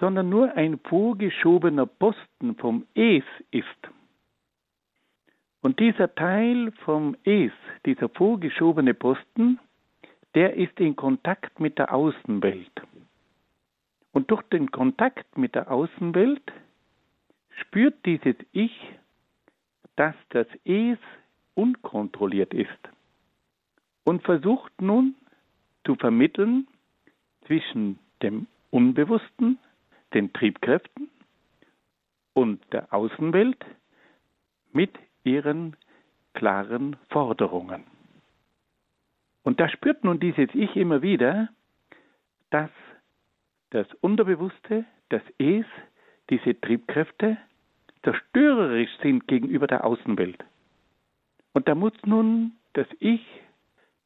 sondern 0.00 0.28
nur 0.28 0.54
ein 0.54 0.78
vorgeschobener 0.78 1.86
Posten 1.86 2.56
vom 2.56 2.86
Es 2.94 3.24
ist. 3.50 3.66
Und 5.60 5.80
dieser 5.80 6.14
Teil 6.14 6.72
vom 6.84 7.16
Es, 7.24 7.52
dieser 7.86 8.08
vorgeschobene 8.08 8.92
Posten, 8.92 9.58
der 10.34 10.54
ist 10.54 10.78
in 10.80 10.96
Kontakt 10.96 11.60
mit 11.60 11.78
der 11.78 11.94
Außenwelt. 11.94 12.82
Und 14.12 14.30
durch 14.30 14.42
den 14.44 14.70
Kontakt 14.70 15.38
mit 15.38 15.54
der 15.54 15.70
Außenwelt 15.70 16.52
spürt 17.60 18.04
dieses 18.04 18.36
Ich, 18.52 18.72
dass 19.96 20.14
das 20.30 20.46
Es 20.64 20.98
unkontrolliert 21.54 22.52
ist 22.52 22.68
und 24.04 24.22
versucht 24.22 24.72
nun 24.80 25.14
zu 25.84 25.94
vermitteln 25.96 26.66
zwischen 27.46 27.98
dem 28.22 28.46
Unbewussten, 28.70 29.58
den 30.14 30.32
Triebkräften 30.32 31.10
und 32.32 32.60
der 32.72 32.92
Außenwelt 32.92 33.64
mit 34.72 34.90
ihren 35.24 35.76
klaren 36.34 36.96
Forderungen. 37.10 37.84
Und 39.42 39.60
da 39.60 39.68
spürt 39.68 40.04
nun 40.04 40.18
dieses 40.18 40.48
Ich 40.54 40.74
immer 40.74 41.02
wieder, 41.02 41.48
dass 42.50 42.70
das 43.70 43.86
Unterbewusste, 44.00 44.84
das 45.10 45.22
Es, 45.38 45.66
diese 46.30 46.58
Triebkräfte 46.60 47.36
zerstörerisch 48.02 48.90
sind 49.02 49.26
gegenüber 49.28 49.66
der 49.66 49.84
Außenwelt. 49.84 50.44
Und 51.52 51.68
da 51.68 51.74
muss 51.74 51.92
nun 52.04 52.52
das 52.72 52.86
Ich 53.00 53.24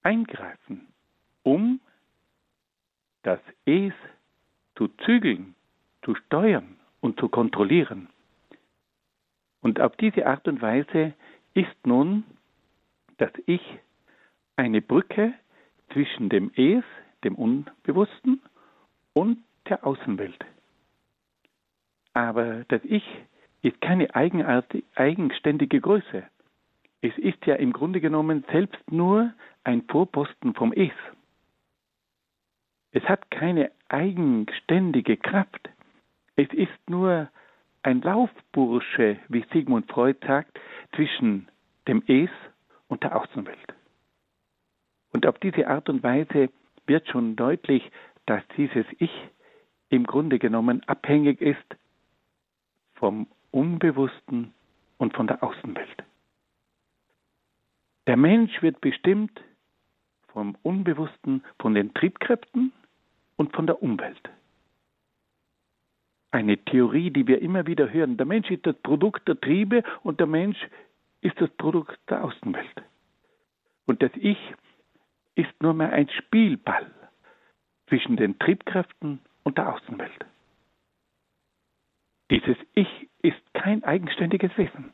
eingreifen, 0.03 0.89
um 1.49 1.80
das 3.22 3.40
Es 3.64 3.94
zu 4.76 4.88
zügeln, 5.07 5.55
zu 6.03 6.14
steuern 6.14 6.76
und 7.01 7.18
zu 7.18 7.30
kontrollieren. 7.30 8.11
Und 9.62 9.80
auf 9.80 9.96
diese 9.96 10.26
Art 10.26 10.46
und 10.46 10.61
Weise 10.61 11.14
ist 11.55 11.86
nun 11.86 12.24
das 13.16 13.32
Ich 13.46 13.62
eine 14.57 14.82
Brücke 14.82 15.32
zwischen 15.94 16.28
dem 16.28 16.51
Es, 16.55 16.84
dem 17.24 17.34
Unbewussten, 17.34 18.42
und 19.14 19.38
der 19.70 19.86
Außenwelt. 19.86 20.44
Aber 22.12 22.64
das 22.68 22.82
Ich 22.84 23.05
ist 23.62 23.80
keine 23.80 24.14
eigenständige 24.14 25.80
Größe. 25.80 26.24
Es 27.01 27.16
ist 27.16 27.46
ja 27.46 27.55
im 27.55 27.72
Grunde 27.72 28.03
genommen 28.03 28.44
selbst 28.53 28.92
nur 28.92 29.32
ein 29.64 29.82
Vorposten 29.88 30.53
vom 30.55 30.72
Es. 30.72 30.92
Es 32.93 33.03
hat 33.05 33.30
keine 33.30 33.70
eigenständige 33.89 35.16
Kraft. 35.16 35.68
Es 36.36 36.49
ist 36.53 36.89
nur 36.89 37.28
ein 37.82 38.01
Laufbursche, 38.01 39.18
wie 39.28 39.45
Sigmund 39.53 39.91
Freud 39.91 40.18
sagt, 40.26 40.59
zwischen 40.95 41.49
dem 41.86 42.03
Es 42.07 42.30
und 42.89 43.03
der 43.03 43.16
Außenwelt. 43.16 43.74
Und 45.12 45.26
auf 45.26 45.39
diese 45.39 45.68
Art 45.68 45.89
und 45.89 46.03
Weise 46.03 46.51
wird 46.86 47.09
schon 47.09 47.36
deutlich, 47.36 47.91
dass 48.26 48.43
dieses 48.57 48.86
Ich 48.99 49.12
im 49.91 50.05
Grunde 50.05 50.39
genommen 50.39 50.82
abhängig 50.86 51.41
ist 51.41 51.76
vom 52.95 53.26
Unbewussten 53.51 54.53
und 54.99 55.14
von 55.14 55.26
der 55.26 55.43
Außenwelt. 55.43 56.05
Der 58.07 58.16
Mensch 58.16 58.62
wird 58.62 58.80
bestimmt 58.80 59.41
vom 60.39 60.57
Unbewussten, 60.62 61.43
von 61.59 61.74
den 61.74 61.93
Triebkräften 61.95 62.72
und 63.34 63.57
von 63.57 63.66
der 63.66 63.82
Umwelt. 63.82 64.30
Eine 66.30 66.57
Theorie, 66.59 67.11
die 67.11 67.26
wir 67.26 67.43
immer 67.43 67.66
wieder 67.66 67.93
hören. 67.93 68.16
Der 68.16 68.24
Mensch 68.24 68.49
ist 68.49 68.64
das 68.64 68.76
Produkt 68.76 69.26
der 69.26 69.41
Triebe 69.41 69.82
und 70.05 70.20
der 70.20 70.28
Mensch 70.28 70.57
ist 71.22 71.41
das 71.41 71.51
Produkt 71.57 71.99
der 72.09 72.22
Außenwelt. 72.22 72.84
Und 73.86 74.01
das 74.01 74.12
Ich 74.14 74.39
ist 75.34 75.61
nur 75.61 75.74
mehr 75.74 75.91
ein 75.91 76.09
Spielball 76.09 76.89
zwischen 77.89 78.16
den 78.16 78.39
Triebkräften 78.39 79.18
und 79.43 79.59
der 79.59 79.74
Außenwelt. 79.74 80.24
Dieses 82.30 82.59
Ich 82.74 83.09
ist 83.22 83.43
kein 83.55 83.82
eigenständiges 83.82 84.57
Wesen. 84.57 84.93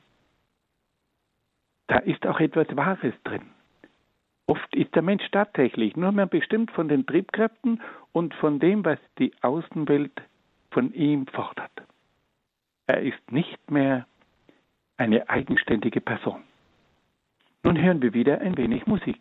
Da 1.88 1.98
ist 1.98 2.26
auch 2.26 2.40
etwas 2.40 2.74
Wahres 2.74 3.12
drin. 3.24 3.50
Oft 4.46 4.74
ist 4.74 4.94
der 4.94 5.02
Mensch 5.02 5.24
tatsächlich 5.30 5.96
nur 5.96 6.12
mehr 6.12 6.26
bestimmt 6.26 6.70
von 6.70 6.88
den 6.88 7.06
Triebkräften 7.06 7.80
und 8.12 8.34
von 8.34 8.58
dem, 8.58 8.84
was 8.84 8.98
die 9.18 9.32
Außenwelt 9.40 10.12
von 10.70 10.92
ihm 10.92 11.26
fordert. 11.28 11.72
Er 12.86 13.00
ist 13.00 13.32
nicht 13.32 13.70
mehr 13.70 14.06
eine 14.96 15.28
eigenständige 15.28 16.00
Person. 16.00 16.42
Nun 17.62 17.80
hören 17.80 18.02
wir 18.02 18.12
wieder 18.12 18.40
ein 18.40 18.56
wenig 18.58 18.86
Musik. 18.86 19.18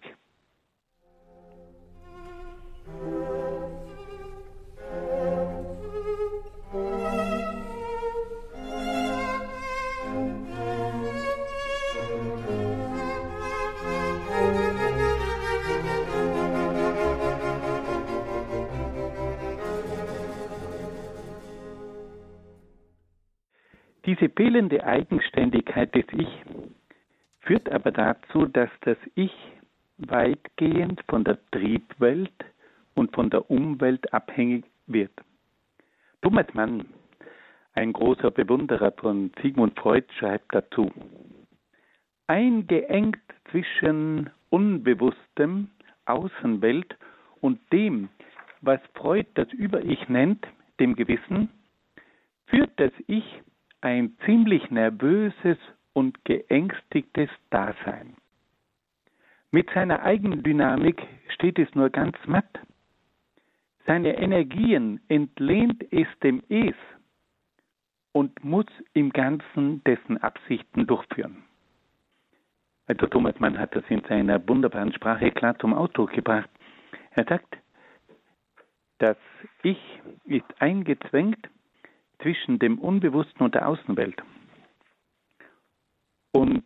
Diese 24.24 24.36
fehlende 24.36 24.82
Eigenständigkeit 24.86 25.94
des 25.94 26.06
Ich 26.18 26.30
führt 27.42 27.70
aber 27.70 27.92
dazu, 27.92 28.46
dass 28.46 28.70
das 28.86 28.96
Ich 29.16 29.34
weitgehend 29.98 31.04
von 31.10 31.26
der 31.26 31.38
Triebwelt 31.52 32.32
und 32.96 33.14
von 33.14 33.30
der 33.30 33.52
Umwelt 33.52 34.14
abhängig 34.14 34.64
wird. 34.88 35.12
Thomas 36.22 36.46
Mann, 36.54 36.86
ein 37.74 37.92
großer 37.92 38.32
Bewunderer 38.32 38.94
von 38.94 39.30
Sigmund 39.42 39.78
Freud, 39.78 40.08
schreibt 40.18 40.56
dazu, 40.56 40.90
eingeengt 42.28 43.20
zwischen 43.52 44.30
unbewusstem 44.50 45.70
Außenwelt 46.06 46.96
und 47.42 47.60
dem, 47.74 48.08
was 48.62 48.80
Freud 48.94 49.28
das 49.34 49.52
Über-Ich 49.52 50.08
nennt, 50.08 50.48
dem 50.80 50.96
Gewissen, 50.96 51.50
führt 52.48 52.72
das 52.78 52.94
Ich 53.08 53.26
ein 53.84 54.18
ziemlich 54.26 54.72
nervöses 54.72 55.58
und 55.94 56.24
geängstigtes 56.26 57.30
Dasein. 57.50 58.16
Mit 59.52 59.70
seiner 59.72 60.04
Eigendynamik 60.04 61.06
steht 61.30 61.60
es 61.60 61.74
nur 61.76 61.90
ganz 61.90 62.18
matt. 62.26 62.60
Seine 63.86 64.18
Energien 64.18 65.02
entlehnt 65.10 65.86
es 65.92 66.08
dem 66.24 66.42
Es 66.50 66.76
und 68.14 68.44
muss 68.44 68.66
im 68.94 69.12
Ganzen 69.12 69.84
dessen 69.84 70.18
Absichten 70.18 70.88
durchführen. 70.88 71.44
Also 72.88 73.08
Thomas 73.08 73.40
Mann 73.40 73.60
hat 73.60 73.76
das 73.76 73.84
in 73.90 74.02
seiner 74.08 74.48
wunderbaren 74.48 74.94
Sprache 74.94 75.32
klar 75.32 75.58
zum 75.60 75.74
Ausdruck 75.74 76.12
gebracht. 76.12 76.50
Er 77.12 77.26
sagt, 77.26 77.58
das 79.00 79.18
Ich 79.62 79.80
ist 80.26 80.62
eingezwängt 80.62 81.50
zwischen 82.22 82.60
dem 82.60 82.80
Unbewussten 82.80 83.42
und 83.42 83.56
der 83.56 83.68
Außenwelt. 83.68 84.22
Und 86.32 86.64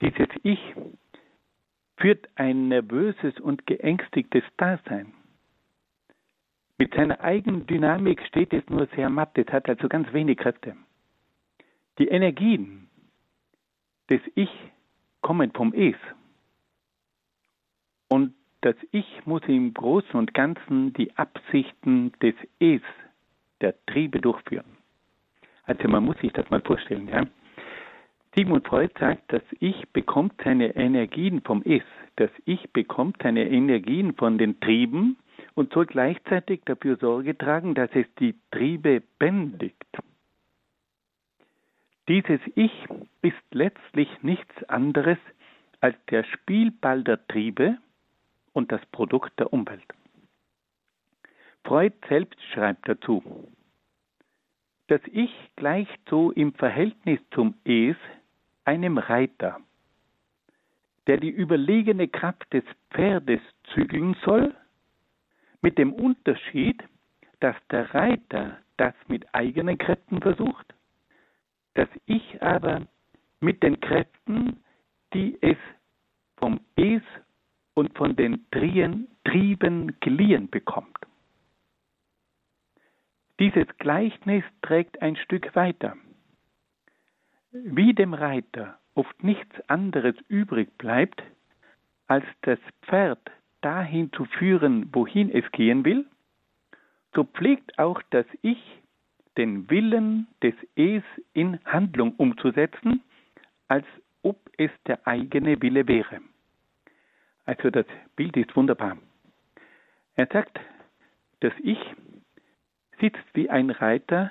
dieses 0.00 0.28
Ich 0.42 0.60
führt 1.96 2.28
ein 2.34 2.68
nervöses 2.68 3.38
und 3.40 3.66
geängstigtes 3.66 4.44
Dasein. 4.56 5.14
Mit 6.78 6.92
seiner 6.94 7.20
eigenen 7.20 7.66
Dynamik 7.66 8.20
steht 8.26 8.52
es 8.52 8.68
nur 8.68 8.86
sehr 8.96 9.08
matt, 9.08 9.38
es 9.38 9.46
hat 9.48 9.68
also 9.68 9.88
ganz 9.88 10.12
wenig 10.12 10.38
Kräfte. 10.38 10.76
Die 11.98 12.08
Energien 12.08 12.88
des 14.10 14.20
Ich 14.34 14.50
kommen 15.20 15.52
vom 15.52 15.72
Es. 15.72 15.96
Und 18.08 18.34
das 18.60 18.76
Ich 18.90 19.24
muss 19.24 19.42
im 19.46 19.72
Großen 19.72 20.14
und 20.14 20.34
Ganzen 20.34 20.92
die 20.94 21.16
Absichten 21.16 22.12
des 22.20 22.34
Es, 22.58 22.82
der 23.60 23.74
Triebe 23.86 24.20
durchführen. 24.20 24.76
Also 25.64 25.88
man 25.88 26.04
muss 26.04 26.18
sich 26.18 26.32
das 26.32 26.48
mal 26.50 26.60
vorstellen. 26.60 27.08
Ja? 27.08 27.24
Sigmund 28.34 28.66
Freud 28.66 28.92
sagt, 28.98 29.32
das 29.32 29.42
Ich 29.60 29.88
bekommt 29.92 30.34
seine 30.42 30.74
Energien 30.76 31.40
vom 31.42 31.62
Es. 31.64 31.82
Das 32.16 32.30
Ich 32.44 32.72
bekommt 32.72 33.16
seine 33.22 33.48
Energien 33.48 34.14
von 34.14 34.38
den 34.38 34.58
Trieben 34.60 35.16
und 35.54 35.72
soll 35.72 35.86
gleichzeitig 35.86 36.62
dafür 36.64 36.96
Sorge 36.96 37.38
tragen, 37.38 37.74
dass 37.74 37.90
es 37.94 38.06
die 38.18 38.34
Triebe 38.50 39.02
bändigt. 39.18 39.76
Dieses 42.08 42.40
Ich 42.54 42.72
ist 43.22 43.42
letztlich 43.52 44.08
nichts 44.22 44.64
anderes 44.64 45.18
als 45.80 45.96
der 46.10 46.24
Spielball 46.24 47.04
der 47.04 47.26
Triebe 47.28 47.78
und 48.52 48.72
das 48.72 48.84
Produkt 48.86 49.38
der 49.38 49.52
Umwelt. 49.52 49.84
Freud 51.64 51.94
selbst 52.08 52.40
schreibt 52.52 52.88
dazu, 52.88 53.22
das 54.88 55.00
Ich 55.12 55.32
gleicht 55.56 55.98
so 56.10 56.30
im 56.32 56.52
Verhältnis 56.52 57.18
zum 57.30 57.54
Es 57.64 57.96
einem 58.66 58.98
Reiter, 58.98 59.60
der 61.06 61.16
die 61.16 61.30
überlegene 61.30 62.08
Kraft 62.08 62.52
des 62.52 62.64
Pferdes 62.90 63.40
zügeln 63.72 64.14
soll 64.24 64.54
mit 65.62 65.78
dem 65.78 65.94
Unterschied, 65.94 66.82
dass 67.40 67.56
der 67.70 67.94
Reiter 67.94 68.58
das 68.76 68.94
mit 69.08 69.26
eigenen 69.34 69.78
Kräften 69.78 70.20
versucht, 70.20 70.74
dass 71.74 71.88
ich 72.04 72.42
aber 72.42 72.86
mit 73.40 73.62
den 73.62 73.80
Kräften, 73.80 74.62
die 75.14 75.38
es 75.40 75.56
vom 76.36 76.60
Es 76.76 77.02
und 77.74 77.96
von 77.96 78.14
den 78.16 78.44
Trien, 78.50 79.08
Trieben 79.24 79.98
geliehen 80.00 80.50
bekommt. 80.50 80.98
Dieses 83.40 83.66
Gleichnis 83.78 84.44
trägt 84.62 85.02
ein 85.02 85.16
Stück 85.16 85.54
weiter. 85.56 85.96
Wie 87.50 87.92
dem 87.94 88.14
Reiter 88.14 88.78
oft 88.94 89.22
nichts 89.22 89.54
anderes 89.68 90.14
übrig 90.28 90.76
bleibt, 90.78 91.22
als 92.06 92.24
das 92.42 92.58
Pferd 92.82 93.30
dahin 93.60 94.12
zu 94.12 94.24
führen, 94.24 94.88
wohin 94.92 95.30
es 95.30 95.50
gehen 95.52 95.84
will, 95.84 96.06
so 97.14 97.24
pflegt 97.24 97.78
auch 97.78 98.00
das 98.10 98.26
Ich, 98.42 98.60
den 99.36 99.68
Willen 99.68 100.28
des 100.42 100.54
Es 100.76 101.02
in 101.32 101.58
Handlung 101.64 102.14
umzusetzen, 102.16 103.02
als 103.68 103.86
ob 104.22 104.38
es 104.58 104.70
der 104.86 105.06
eigene 105.06 105.60
Wille 105.60 105.88
wäre. 105.88 106.20
Also 107.46 107.70
das 107.70 107.86
Bild 108.16 108.36
ist 108.36 108.54
wunderbar. 108.54 108.96
Er 110.14 110.26
sagt, 110.26 110.60
das 111.40 111.52
Ich 111.62 111.78
sitzt 113.04 113.34
wie 113.34 113.50
ein 113.50 113.68
Reiter 113.68 114.30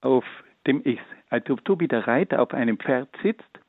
auf 0.00 0.24
dem 0.66 0.82
Es. 0.84 0.98
Also 1.30 1.56
so 1.64 1.78
wie 1.78 1.86
der 1.86 2.08
Reiter 2.08 2.42
auf 2.42 2.52
einem 2.52 2.78
Pferd 2.80 3.08
sitzt, 3.22 3.60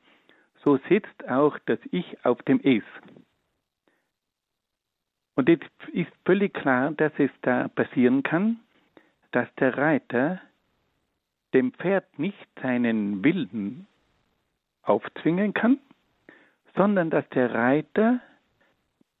so 0.64 0.78
sitzt 0.88 1.28
auch 1.28 1.56
das 1.66 1.78
Ich 1.92 2.24
auf 2.24 2.42
dem 2.42 2.60
Es. 2.64 2.82
Und 5.36 5.48
jetzt 5.48 5.70
ist 5.92 6.10
völlig 6.24 6.52
klar, 6.52 6.90
dass 6.92 7.12
es 7.18 7.30
da 7.42 7.68
passieren 7.68 8.24
kann, 8.24 8.58
dass 9.30 9.48
der 9.54 9.78
Reiter 9.78 10.40
dem 11.52 11.72
Pferd 11.74 12.18
nicht 12.18 12.48
seinen 12.60 13.22
Willen 13.22 13.86
aufzwingen 14.82 15.54
kann, 15.54 15.78
sondern 16.74 17.08
dass 17.08 17.28
der 17.28 17.54
Reiter 17.54 18.18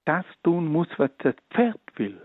das 0.06 0.24
tun 0.42 0.66
muss, 0.66 0.88
was 0.96 1.10
das 1.18 1.36
Pferd 1.52 1.80
will. 1.94 2.20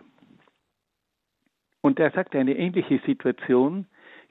Und 1.81 1.99
er 1.99 2.11
sagt, 2.11 2.35
eine 2.35 2.57
ähnliche 2.57 2.99
Situation 3.05 3.87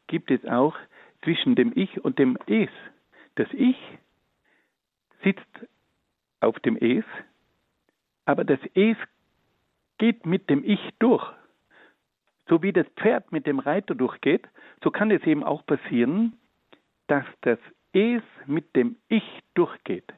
gibt 0.07 0.31
es 0.31 0.45
auch 0.47 0.77
zwischen 1.23 1.55
dem 1.55 1.73
Ich 1.75 2.05
und 2.05 2.19
dem 2.19 2.39
Es. 2.47 2.71
Das 3.37 3.49
Ich 3.53 3.77
sitzt 5.23 5.67
auf 6.41 6.59
dem 6.61 6.77
Es, 6.77 7.05
aber 8.25 8.45
das 8.45 8.61
Es 8.75 8.97
geht 9.99 10.27
mit 10.27 10.49
dem 10.51 10.65
Ich 10.65 10.81
durch. 10.99 11.27
So 12.49 12.63
wie 12.63 12.73
das 12.73 12.87
Pferd 12.97 13.33
mit 13.33 13.47
dem 13.47 13.59
Reiter 13.59 13.95
durchgeht, 13.95 14.47
so 14.83 14.91
kann 14.91 15.11
es 15.11 15.23
eben 15.25 15.43
auch 15.43 15.67
passieren, 15.67 16.39
dass 17.09 17.25
das 17.43 17.59
Es 17.93 18.23
mit 18.47 18.75
dem 18.77 18.97
Ich 19.09 19.25
durchgeht. 19.55 20.13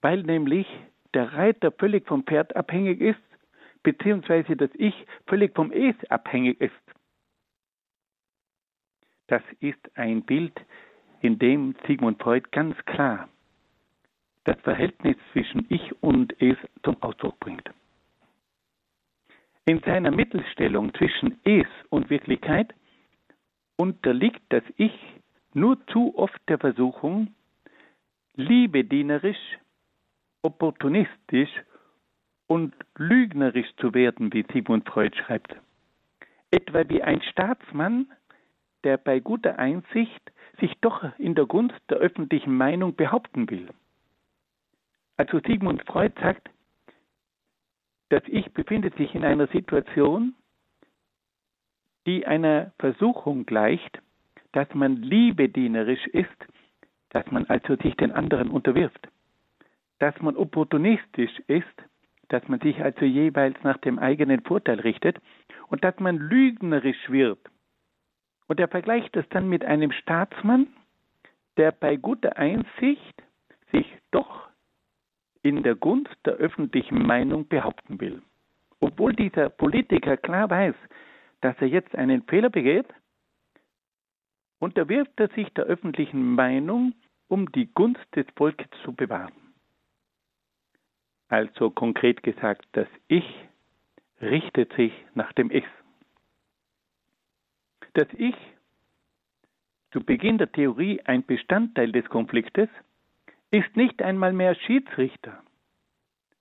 Weil 0.00 0.22
nämlich 0.22 0.66
der 1.14 1.32
Reiter 1.32 1.72
völlig 1.72 2.06
vom 2.06 2.24
Pferd 2.24 2.54
abhängig 2.54 3.00
ist, 3.00 3.20
beziehungsweise 3.88 4.54
das 4.54 4.70
Ich 4.74 4.94
völlig 5.26 5.54
vom 5.54 5.72
Es 5.72 5.96
abhängig 6.10 6.60
ist. 6.60 6.74
Das 9.28 9.42
ist 9.60 9.80
ein 9.94 10.22
Bild, 10.22 10.52
in 11.22 11.38
dem 11.38 11.74
Sigmund 11.86 12.22
Freud 12.22 12.46
ganz 12.50 12.76
klar 12.84 13.30
das 14.44 14.60
Verhältnis 14.60 15.16
zwischen 15.32 15.64
Ich 15.70 16.02
und 16.02 16.34
Es 16.40 16.58
zum 16.82 17.02
Ausdruck 17.02 17.40
bringt. 17.40 17.70
In 19.64 19.80
seiner 19.80 20.10
Mittelstellung 20.10 20.92
zwischen 20.94 21.38
Es 21.44 21.66
und 21.88 22.10
Wirklichkeit 22.10 22.74
unterliegt 23.76 24.42
das 24.50 24.64
Ich 24.76 24.98
nur 25.54 25.78
zu 25.86 26.14
oft 26.16 26.40
der 26.48 26.58
Versuchung, 26.58 27.34
liebedienerisch, 28.34 29.58
opportunistisch 30.42 31.50
und 32.48 32.74
lügnerisch 32.96 33.68
zu 33.76 33.94
werden, 33.94 34.32
wie 34.32 34.44
Sigmund 34.52 34.88
Freud 34.88 35.16
schreibt. 35.16 35.54
Etwa 36.50 36.88
wie 36.88 37.02
ein 37.02 37.22
Staatsmann, 37.22 38.10
der 38.82 38.96
bei 38.96 39.20
guter 39.20 39.58
Einsicht 39.58 40.32
sich 40.58 40.72
doch 40.80 41.04
in 41.18 41.34
der 41.34 41.46
Gunst 41.46 41.78
der 41.88 41.98
öffentlichen 41.98 42.56
Meinung 42.56 42.96
behaupten 42.96 43.48
will. 43.50 43.68
Also 45.16 45.40
Sigmund 45.40 45.84
Freud 45.86 46.14
sagt, 46.20 46.48
das 48.08 48.22
Ich 48.26 48.52
befindet 48.54 48.96
sich 48.96 49.14
in 49.14 49.24
einer 49.24 49.46
Situation, 49.48 50.34
die 52.06 52.26
einer 52.26 52.72
Versuchung 52.78 53.44
gleicht, 53.44 54.00
dass 54.52 54.72
man 54.74 54.96
liebedienerisch 54.96 56.06
ist, 56.06 56.46
dass 57.10 57.30
man 57.30 57.44
also 57.46 57.76
sich 57.76 57.94
den 57.96 58.12
anderen 58.12 58.48
unterwirft, 58.48 59.08
dass 59.98 60.18
man 60.22 60.36
opportunistisch 60.36 61.38
ist, 61.46 61.66
dass 62.28 62.46
man 62.48 62.60
sich 62.60 62.82
also 62.82 63.04
jeweils 63.04 63.56
nach 63.62 63.78
dem 63.78 63.98
eigenen 63.98 64.42
Vorteil 64.42 64.80
richtet 64.80 65.18
und 65.68 65.84
dass 65.84 65.98
man 65.98 66.16
lügnerisch 66.18 67.08
wird. 67.08 67.38
Und 68.46 68.60
er 68.60 68.68
vergleicht 68.68 69.14
das 69.14 69.28
dann 69.30 69.48
mit 69.48 69.64
einem 69.64 69.92
Staatsmann, 69.92 70.68
der 71.56 71.72
bei 71.72 71.96
guter 71.96 72.36
Einsicht 72.36 73.22
sich 73.72 73.86
doch 74.10 74.48
in 75.42 75.62
der 75.62 75.74
Gunst 75.74 76.16
der 76.24 76.34
öffentlichen 76.34 77.06
Meinung 77.06 77.46
behaupten 77.48 78.00
will. 78.00 78.22
Obwohl 78.80 79.12
dieser 79.14 79.50
Politiker 79.50 80.16
klar 80.16 80.48
weiß, 80.50 80.74
dass 81.40 81.56
er 81.60 81.68
jetzt 81.68 81.94
einen 81.94 82.22
Fehler 82.22 82.50
begeht, 82.50 82.86
unterwirft 84.58 85.18
er 85.18 85.28
sich 85.28 85.48
der 85.54 85.64
öffentlichen 85.64 86.34
Meinung, 86.34 86.94
um 87.28 87.50
die 87.52 87.72
Gunst 87.74 88.06
des 88.14 88.26
Volkes 88.36 88.66
zu 88.84 88.92
bewahren. 88.92 89.47
Also 91.28 91.70
konkret 91.70 92.22
gesagt, 92.22 92.66
das 92.72 92.88
Ich 93.06 93.24
richtet 94.20 94.72
sich 94.74 94.92
nach 95.14 95.32
dem 95.34 95.50
Ich. 95.50 95.64
Das 97.94 98.08
Ich 98.16 98.34
zu 99.92 100.04
Beginn 100.04 100.38
der 100.38 100.52
Theorie 100.52 101.00
ein 101.04 101.24
Bestandteil 101.24 101.92
des 101.92 102.06
Konfliktes, 102.08 102.68
ist 103.50 103.76
nicht 103.76 104.02
einmal 104.02 104.32
mehr 104.32 104.54
Schiedsrichter. 104.54 105.42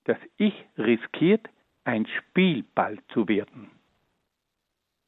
Das 0.04 0.18
Ich 0.38 0.66
riskiert, 0.78 1.48
ein 1.86 2.06
Spielball 2.06 2.98
zu 3.14 3.28
werden. 3.28 3.72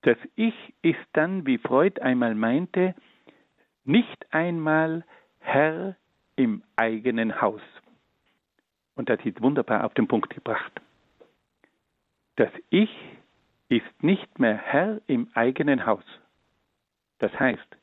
Das 0.02 0.18
Ich 0.36 0.56
ist 0.82 1.06
dann, 1.14 1.46
wie 1.46 1.58
Freud 1.58 2.02
einmal 2.02 2.36
meinte, 2.36 2.96
nicht 3.84 4.34
einmal 4.34 5.06
Herr 5.40 5.98
im 6.38 6.64
eigenen 6.78 7.42
Haus. 7.42 7.62
Und 9.00 9.08
das 9.08 9.24
ist 9.24 9.41
wunderbar 9.41 9.86
auf 9.86 9.93
den 9.93 10.10
Punkt 10.10 10.30
gebracht. 10.30 10.74
Das 12.36 12.52
Ich 12.70 12.93
ist 13.70 14.04
nicht 14.04 14.39
mehr 14.39 14.58
Herr 14.58 15.00
im 15.08 15.30
eigenen 15.36 15.86
Haus. 15.86 16.04
Das 17.20 17.32
heißt, 17.39 17.78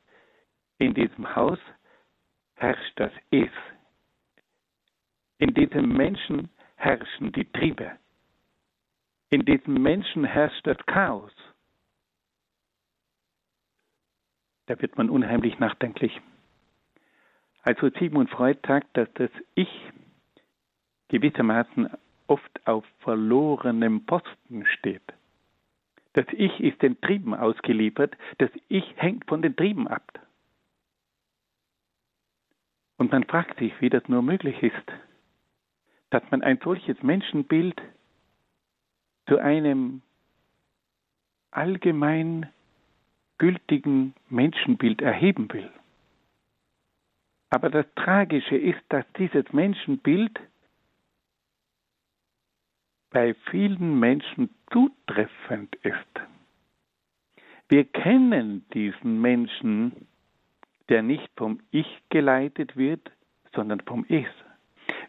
in 0.76 0.92
diesem 0.92 1.34
Haus 1.34 1.58
herrscht 2.56 2.92
das 2.96 3.12
Es. 3.30 3.48
In 5.38 5.54
diesem 5.54 5.88
Menschen 5.88 6.50
herrschen 6.74 7.32
die 7.32 7.50
Triebe. 7.50 7.92
In 9.30 9.46
diesem 9.46 9.72
Menschen 9.82 10.22
herrscht 10.22 10.66
das 10.66 10.76
Chaos. 10.84 11.32
Da 14.66 14.78
wird 14.82 14.98
man 14.98 15.08
unheimlich 15.08 15.58
nachdenklich. 15.58 16.20
Also 17.62 17.88
Sigmund 17.88 18.28
Freud 18.28 18.58
sagt, 18.66 18.94
dass 18.98 19.08
das 19.14 19.30
Ich 19.54 19.70
gewissermaßen 21.08 21.88
oft 22.26 22.66
auf 22.66 22.84
verlorenem 23.00 24.04
Posten 24.06 24.66
steht. 24.66 25.02
Das 26.14 26.26
Ich 26.32 26.60
ist 26.60 26.80
den 26.82 27.00
Trieben 27.00 27.34
ausgeliefert, 27.34 28.16
das 28.38 28.50
Ich 28.68 28.84
hängt 28.96 29.26
von 29.26 29.42
den 29.42 29.54
Trieben 29.54 29.86
ab. 29.86 30.18
Und 32.96 33.12
man 33.12 33.24
fragt 33.24 33.58
sich, 33.58 33.78
wie 33.80 33.90
das 33.90 34.08
nur 34.08 34.22
möglich 34.22 34.62
ist, 34.62 34.92
dass 36.10 36.22
man 36.30 36.42
ein 36.42 36.58
solches 36.64 37.02
Menschenbild 37.02 37.80
zu 39.28 39.38
einem 39.38 40.00
allgemein 41.50 42.48
gültigen 43.38 44.14
Menschenbild 44.30 45.02
erheben 45.02 45.52
will. 45.52 45.70
Aber 47.50 47.70
das 47.70 47.86
Tragische 47.94 48.56
ist, 48.56 48.80
dass 48.88 49.04
dieses 49.18 49.52
Menschenbild 49.52 50.40
bei 53.16 53.32
vielen 53.50 53.98
Menschen 53.98 54.50
zutreffend 54.70 55.74
ist. 55.76 55.94
Wir 57.70 57.84
kennen 57.84 58.66
diesen 58.74 59.22
Menschen, 59.22 60.06
der 60.90 61.02
nicht 61.02 61.30
vom 61.34 61.60
Ich 61.70 61.86
geleitet 62.10 62.76
wird, 62.76 63.10
sondern 63.54 63.80
vom 63.80 64.04
Es. 64.10 64.26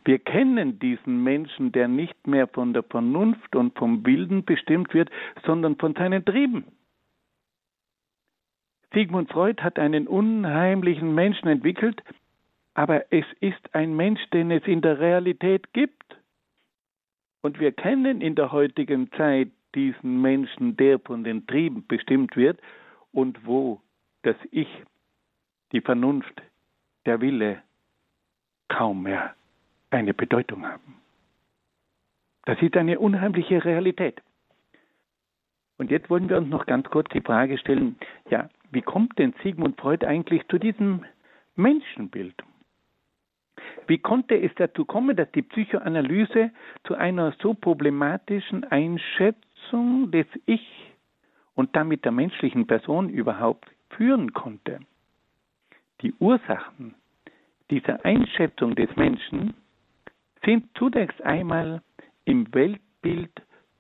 Wir 0.06 0.20
kennen 0.20 0.80
diesen 0.80 1.22
Menschen, 1.22 1.74
der 1.74 1.90
nicht 1.90 2.28
mehr 2.28 2.48
von 2.48 2.72
der 2.72 2.84
Vernunft 2.84 3.58
und 3.58 3.78
vom 3.78 4.06
Wilden 4.06 4.46
bestimmt 4.46 4.94
wird, 4.94 5.10
sondern 5.46 5.76
von 5.76 5.94
seinen 5.94 6.24
Trieben. 6.24 6.64
Sigmund 8.94 9.30
Freud 9.30 9.62
hat 9.62 9.80
einen 9.80 10.08
unheimlichen 10.08 11.14
Menschen 11.14 11.50
entwickelt, 11.50 12.02
aber 12.74 13.12
es 13.12 13.26
ist 13.42 13.76
ein 13.76 13.98
Mensch, 13.98 14.22
den 14.30 14.50
es 14.50 14.66
in 14.66 14.80
der 14.80 14.98
Realität 14.98 15.74
gibt. 15.74 16.07
Und 17.48 17.62
wir 17.62 17.72
kennen 17.72 18.20
in 18.20 18.36
der 18.36 18.52
heutigen 18.52 19.10
Zeit 19.14 19.48
diesen 19.74 20.22
Menschen, 20.22 20.76
der 20.76 21.00
von 21.00 21.24
den 21.24 21.48
Trieben 21.48 21.88
bestimmt 21.88 22.36
wird 22.36 22.60
und 23.14 23.46
wo 23.46 23.80
das 24.24 24.36
Ich, 24.52 24.68
die 25.72 25.80
Vernunft, 25.80 26.42
der 27.06 27.22
Wille 27.22 27.62
kaum 28.68 29.04
mehr 29.04 29.34
eine 29.92 30.14
Bedeutung 30.14 30.66
haben. 30.68 30.96
Das 32.44 32.62
ist 32.62 32.76
eine 32.76 33.00
unheimliche 33.00 33.64
Realität. 33.64 34.22
Und 35.78 35.90
jetzt 35.90 36.10
wollen 36.10 36.28
wir 36.28 36.40
uns 36.40 36.50
noch 36.50 36.66
ganz 36.66 36.90
kurz 36.90 37.08
die 37.14 37.22
Frage 37.22 37.58
stellen, 37.60 37.96
ja, 38.30 38.50
wie 38.72 38.82
kommt 38.82 39.18
denn 39.20 39.34
Sigmund 39.42 39.80
Freud 39.80 40.06
eigentlich 40.06 40.46
zu 40.50 40.58
diesem 40.58 41.06
Menschenbild? 41.56 42.36
Wie 43.88 43.98
konnte 43.98 44.36
es 44.40 44.52
dazu 44.56 44.86
kommen, 44.86 45.16
dass 45.16 45.32
die 45.32 45.42
Psychoanalyse 45.42 46.52
zu 46.84 46.96
einer 46.96 47.34
so 47.42 47.54
problematischen 47.54 48.64
Einschätzung 48.66 50.12
des 50.12 50.28
Ich 50.46 50.94
und 51.56 51.76
damit 51.76 52.06
der 52.06 52.12
menschlichen 52.12 52.68
Person 52.68 53.10
überhaupt 53.10 53.70
führen 53.90 54.34
konnte? 54.34 54.80
Die 56.02 56.14
Ursachen 56.20 56.96
dieser 57.72 58.06
Einschätzung 58.06 58.76
des 58.76 58.96
Menschen 58.96 59.54
sind 60.46 60.66
zunächst 60.78 61.22
einmal 61.24 61.82
im 62.26 62.54
Weltbild 62.54 63.32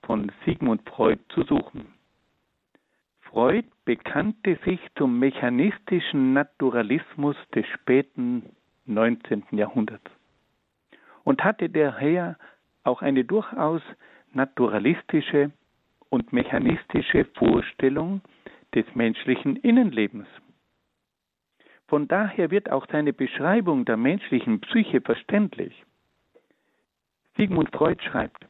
von 0.03 0.32
Sigmund 0.45 0.89
Freud 0.89 1.19
zu 1.30 1.43
suchen. 1.43 1.93
Freud 3.21 3.65
bekannte 3.86 4.57
sich 4.65 4.80
zum 4.97 5.19
mechanistischen 5.19 6.34
Naturalismus 6.34 7.36
des 7.53 7.67
späten 7.67 8.57
19. 8.88 9.43
Jahrhunderts 9.51 10.09
und 11.23 11.43
hatte 11.43 11.69
daher 11.69 12.38
auch 12.83 13.01
eine 13.01 13.25
durchaus 13.25 13.81
naturalistische 14.33 15.51
und 16.09 16.31
mechanistische 16.31 17.25
Vorstellung 17.35 18.21
des 18.73 18.85
menschlichen 18.95 19.57
Innenlebens. 19.57 20.27
Von 21.88 22.07
daher 22.07 22.51
wird 22.51 22.71
auch 22.71 22.85
seine 22.91 23.13
Beschreibung 23.13 23.85
der 23.85 23.97
menschlichen 23.97 24.59
Psyche 24.61 25.01
verständlich. 25.01 25.83
Sigmund 27.38 27.71
Freud 27.73 28.01
schreibt, 28.03 28.45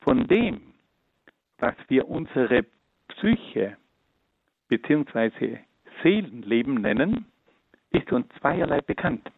von 0.00 0.26
dem, 0.26 0.60
was 1.58 1.74
wir 1.88 2.08
unsere 2.08 2.64
Psyche 3.08 3.76
bzw. 4.68 5.58
Seelenleben 6.02 6.74
nennen, 6.74 7.26
ist 7.90 8.12
uns 8.12 8.26
zweierlei 8.40 8.80
bekannt. 8.80 9.30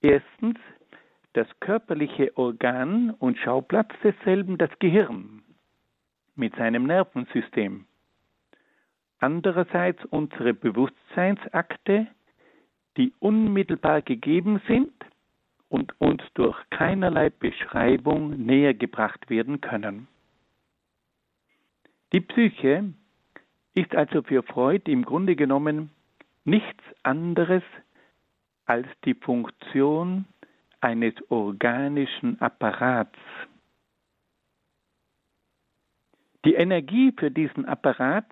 Erstens 0.00 0.58
das 1.34 1.48
körperliche 1.60 2.36
Organ 2.36 3.10
und 3.10 3.38
Schauplatz 3.38 3.90
desselben 4.02 4.58
das 4.58 4.70
Gehirn 4.78 5.42
mit 6.36 6.54
seinem 6.56 6.84
Nervensystem. 6.84 7.86
Andererseits 9.18 10.04
unsere 10.06 10.54
Bewusstseinsakte, 10.54 12.06
die 12.96 13.12
unmittelbar 13.18 14.02
gegeben 14.02 14.60
sind 14.68 14.92
und 15.68 15.98
uns 16.00 16.22
durch 16.34 16.56
keinerlei 16.70 17.30
Beschreibung 17.30 18.44
näher 18.44 18.74
gebracht 18.74 19.30
werden 19.30 19.60
können. 19.60 20.06
Die 22.12 22.20
Psyche 22.20 22.92
ist 23.74 23.94
also 23.96 24.22
für 24.22 24.44
Freud 24.44 24.88
im 24.90 25.04
Grunde 25.04 25.34
genommen 25.34 25.90
nichts 26.44 26.84
anderes 27.02 27.62
als 28.66 28.86
die 29.04 29.14
Funktion 29.14 30.26
eines 30.80 31.14
organischen 31.30 32.40
Apparats. 32.40 33.18
Die 36.44 36.54
Energie 36.54 37.12
für 37.16 37.30
diesen 37.30 37.64
Apparat 37.64 38.26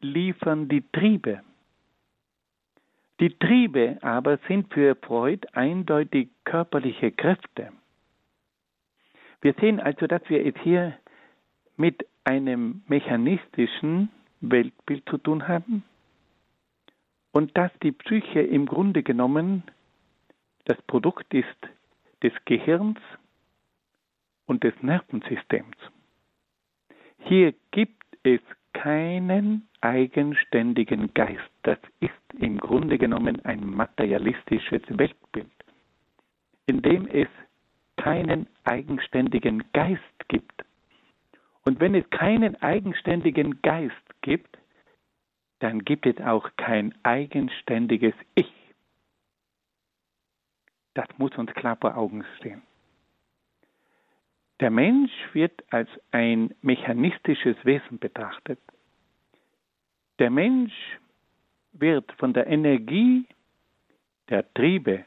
liefern 0.00 0.68
die 0.68 0.82
Triebe. 0.92 1.42
Die 3.18 3.36
Triebe 3.36 3.98
aber 4.02 4.38
sind 4.46 4.72
für 4.72 4.94
Freud 4.94 5.44
eindeutig 5.52 6.28
körperliche 6.44 7.10
Kräfte. 7.10 7.72
Wir 9.40 9.54
sehen 9.54 9.80
also, 9.80 10.06
dass 10.06 10.22
wir 10.28 10.46
es 10.46 10.54
hier 10.62 10.96
mit 11.76 12.06
einem 12.22 12.82
mechanistischen 12.86 14.10
Weltbild 14.40 15.08
zu 15.08 15.18
tun 15.18 15.48
haben 15.48 15.82
und 17.38 17.56
dass 17.56 17.70
die 17.84 17.92
Psyche 17.92 18.40
im 18.40 18.66
Grunde 18.66 19.04
genommen 19.04 19.62
das 20.64 20.76
Produkt 20.88 21.32
ist 21.32 21.68
des 22.20 22.32
Gehirns 22.46 22.98
und 24.46 24.64
des 24.64 24.74
Nervensystems. 24.82 25.76
Hier 27.20 27.54
gibt 27.70 28.02
es 28.24 28.40
keinen 28.72 29.68
eigenständigen 29.80 31.14
Geist. 31.14 31.48
Das 31.62 31.78
ist 32.00 32.10
im 32.40 32.58
Grunde 32.58 32.98
genommen 32.98 33.44
ein 33.44 33.64
materialistisches 33.70 34.82
Weltbild, 34.88 35.46
in 36.66 36.82
dem 36.82 37.06
es 37.06 37.28
keinen 37.98 38.48
eigenständigen 38.64 39.62
Geist 39.72 40.02
gibt. 40.26 40.64
Und 41.64 41.78
wenn 41.78 41.94
es 41.94 42.10
keinen 42.10 42.60
eigenständigen 42.60 43.62
Geist 43.62 43.94
gibt, 44.22 44.58
dann 45.60 45.84
gibt 45.84 46.06
es 46.06 46.18
auch 46.20 46.50
kein 46.56 46.94
eigenständiges 47.02 48.14
Ich. 48.34 48.52
Das 50.94 51.06
muss 51.16 51.36
uns 51.36 51.52
klar 51.54 51.76
vor 51.76 51.96
Augen 51.96 52.24
stehen. 52.38 52.62
Der 54.60 54.70
Mensch 54.70 55.12
wird 55.32 55.52
als 55.72 55.88
ein 56.10 56.54
mechanistisches 56.62 57.56
Wesen 57.64 57.98
betrachtet. 57.98 58.58
Der 60.18 60.30
Mensch 60.30 60.74
wird 61.72 62.10
von 62.12 62.32
der 62.32 62.48
Energie 62.48 63.24
der 64.28 64.52
Triebe 64.54 65.04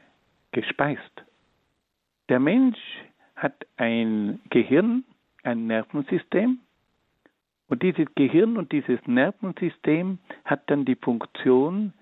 gespeist. 0.52 1.24
Der 2.30 2.40
Mensch 2.40 2.78
hat 3.36 3.66
ein 3.76 4.40
Gehirn, 4.48 5.04
ein 5.42 5.66
Nervensystem 5.66 6.60
und 7.72 7.82
dieses 7.82 8.06
Gehirn 8.16 8.58
und 8.58 8.70
dieses 8.70 9.00
Nervensystem 9.06 10.18
hat 10.44 10.68
dann 10.68 10.84
die 10.84 10.94
Funktion, 10.94 11.94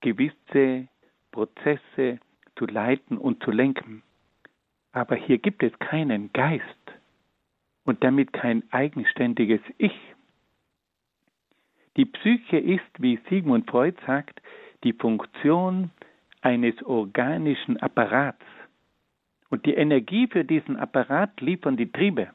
gewisse 0.00 0.88
Prozesse 1.30 2.18
zu 2.56 2.66
leiten 2.66 3.16
und 3.16 3.40
zu 3.44 3.52
lenken. 3.52 4.02
Aber 4.90 5.14
hier 5.14 5.38
gibt 5.38 5.62
es 5.62 5.72
keinen 5.78 6.32
Geist 6.32 6.64
und 7.84 8.02
damit 8.02 8.32
kein 8.32 8.64
eigenständiges 8.72 9.60
Ich. 9.78 9.96
Die 11.96 12.06
Psyche 12.06 12.58
ist, 12.58 12.90
wie 12.98 13.20
Sigmund 13.28 13.70
Freud 13.70 13.96
sagt, 14.04 14.42
die 14.82 14.92
Funktion 14.92 15.92
eines 16.40 16.82
organischen 16.82 17.76
Apparats. 17.76 18.44
Und 19.50 19.66
die 19.66 19.74
Energie 19.74 20.26
für 20.26 20.44
diesen 20.44 20.76
Apparat 20.76 21.40
liefern 21.40 21.76
die 21.76 21.92
Triebe. 21.92 22.32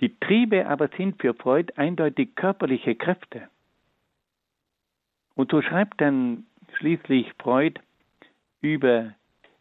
Die 0.00 0.18
Triebe 0.20 0.66
aber 0.66 0.88
sind 0.96 1.20
für 1.20 1.34
Freud 1.34 1.72
eindeutig 1.76 2.34
körperliche 2.36 2.94
Kräfte. 2.94 3.48
Und 5.34 5.50
so 5.50 5.60
schreibt 5.62 6.00
dann 6.00 6.46
schließlich 6.76 7.32
Freud 7.38 7.80
über 8.60 9.14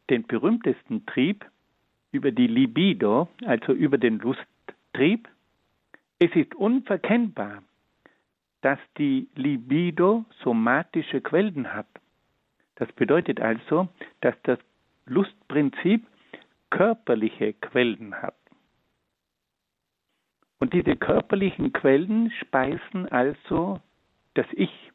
den 0.09 0.25
berühmtesten 0.25 1.05
Trieb, 1.05 1.45
über 2.11 2.31
die 2.31 2.47
Libido, 2.47 3.27
also 3.45 3.73
über 3.73 3.97
den 3.97 4.19
Lusttrieb. 4.19 5.27
Es 6.19 6.35
ist 6.35 6.55
unverkennbar, 6.55 7.63
dass 8.61 8.79
die 8.97 9.27
Libido 9.35 10.25
somatische 10.43 11.21
Quellen 11.21 11.73
hat. 11.73 11.87
Das 12.75 12.91
bedeutet 12.93 13.39
also, 13.39 13.87
dass 14.21 14.35
das 14.43 14.59
Lustprinzip 15.05 16.05
körperliche 16.69 17.53
Quellen 17.53 18.21
hat. 18.21 18.36
Und 20.59 20.73
diese 20.73 20.95
körperlichen 20.95 21.71
Quellen 21.73 22.31
speisen 22.41 23.07
also 23.09 23.79
das 24.33 24.47
Ich. 24.53 24.91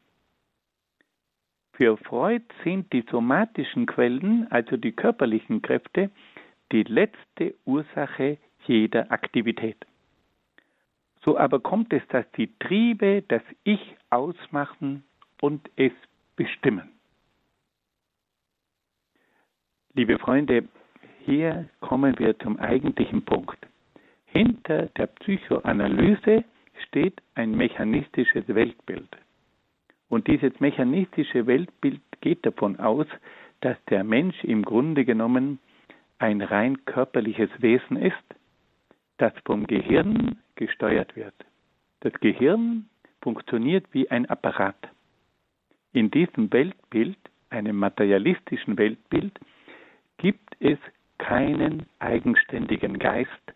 Für 1.73 1.97
Freud 1.97 2.43
sind 2.63 2.91
die 2.93 3.03
somatischen 3.09 3.85
Quellen, 3.85 4.47
also 4.51 4.77
die 4.77 4.91
körperlichen 4.91 5.61
Kräfte, 5.61 6.11
die 6.71 6.83
letzte 6.83 7.55
Ursache 7.65 8.37
jeder 8.65 9.11
Aktivität. 9.11 9.77
So 11.23 11.37
aber 11.37 11.59
kommt 11.59 11.93
es, 11.93 12.05
dass 12.09 12.29
die 12.33 12.53
Triebe 12.59 13.23
das 13.27 13.41
Ich 13.63 13.95
ausmachen 14.09 15.03
und 15.41 15.69
es 15.77 15.93
bestimmen. 16.35 16.89
Liebe 19.93 20.19
Freunde, 20.19 20.67
hier 21.25 21.69
kommen 21.79 22.17
wir 22.19 22.37
zum 22.39 22.59
eigentlichen 22.59 23.23
Punkt. 23.23 23.57
Hinter 24.33 24.87
der 24.97 25.05
Psychoanalyse 25.05 26.43
steht 26.87 27.21
ein 27.35 27.55
mechanistisches 27.55 28.43
Weltbild. 28.47 29.09
Und 30.09 30.27
dieses 30.27 30.59
mechanistische 30.59 31.45
Weltbild 31.45 32.01
geht 32.21 32.43
davon 32.43 32.79
aus, 32.79 33.05
dass 33.61 33.77
der 33.91 34.03
Mensch 34.03 34.43
im 34.43 34.63
Grunde 34.63 35.05
genommen 35.05 35.59
ein 36.17 36.41
rein 36.41 36.83
körperliches 36.85 37.51
Wesen 37.59 37.95
ist, 37.95 38.23
das 39.17 39.33
vom 39.45 39.67
Gehirn 39.67 40.39
gesteuert 40.55 41.15
wird. 41.15 41.35
Das 41.99 42.13
Gehirn 42.13 42.89
funktioniert 43.21 43.85
wie 43.91 44.09
ein 44.09 44.25
Apparat. 44.25 44.89
In 45.91 46.09
diesem 46.09 46.51
Weltbild, 46.51 47.19
einem 47.51 47.75
materialistischen 47.75 48.79
Weltbild, 48.79 49.39
gibt 50.17 50.55
es 50.59 50.79
keinen 51.19 51.85
eigenständigen 51.99 52.97
Geist 52.97 53.53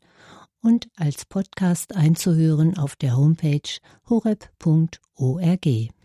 und 0.67 0.89
als 0.97 1.23
Podcast 1.23 1.95
einzuhören 1.95 2.77
auf 2.77 2.97
der 2.97 3.15
Homepage 3.15 3.79
horeb.org. 4.09 5.96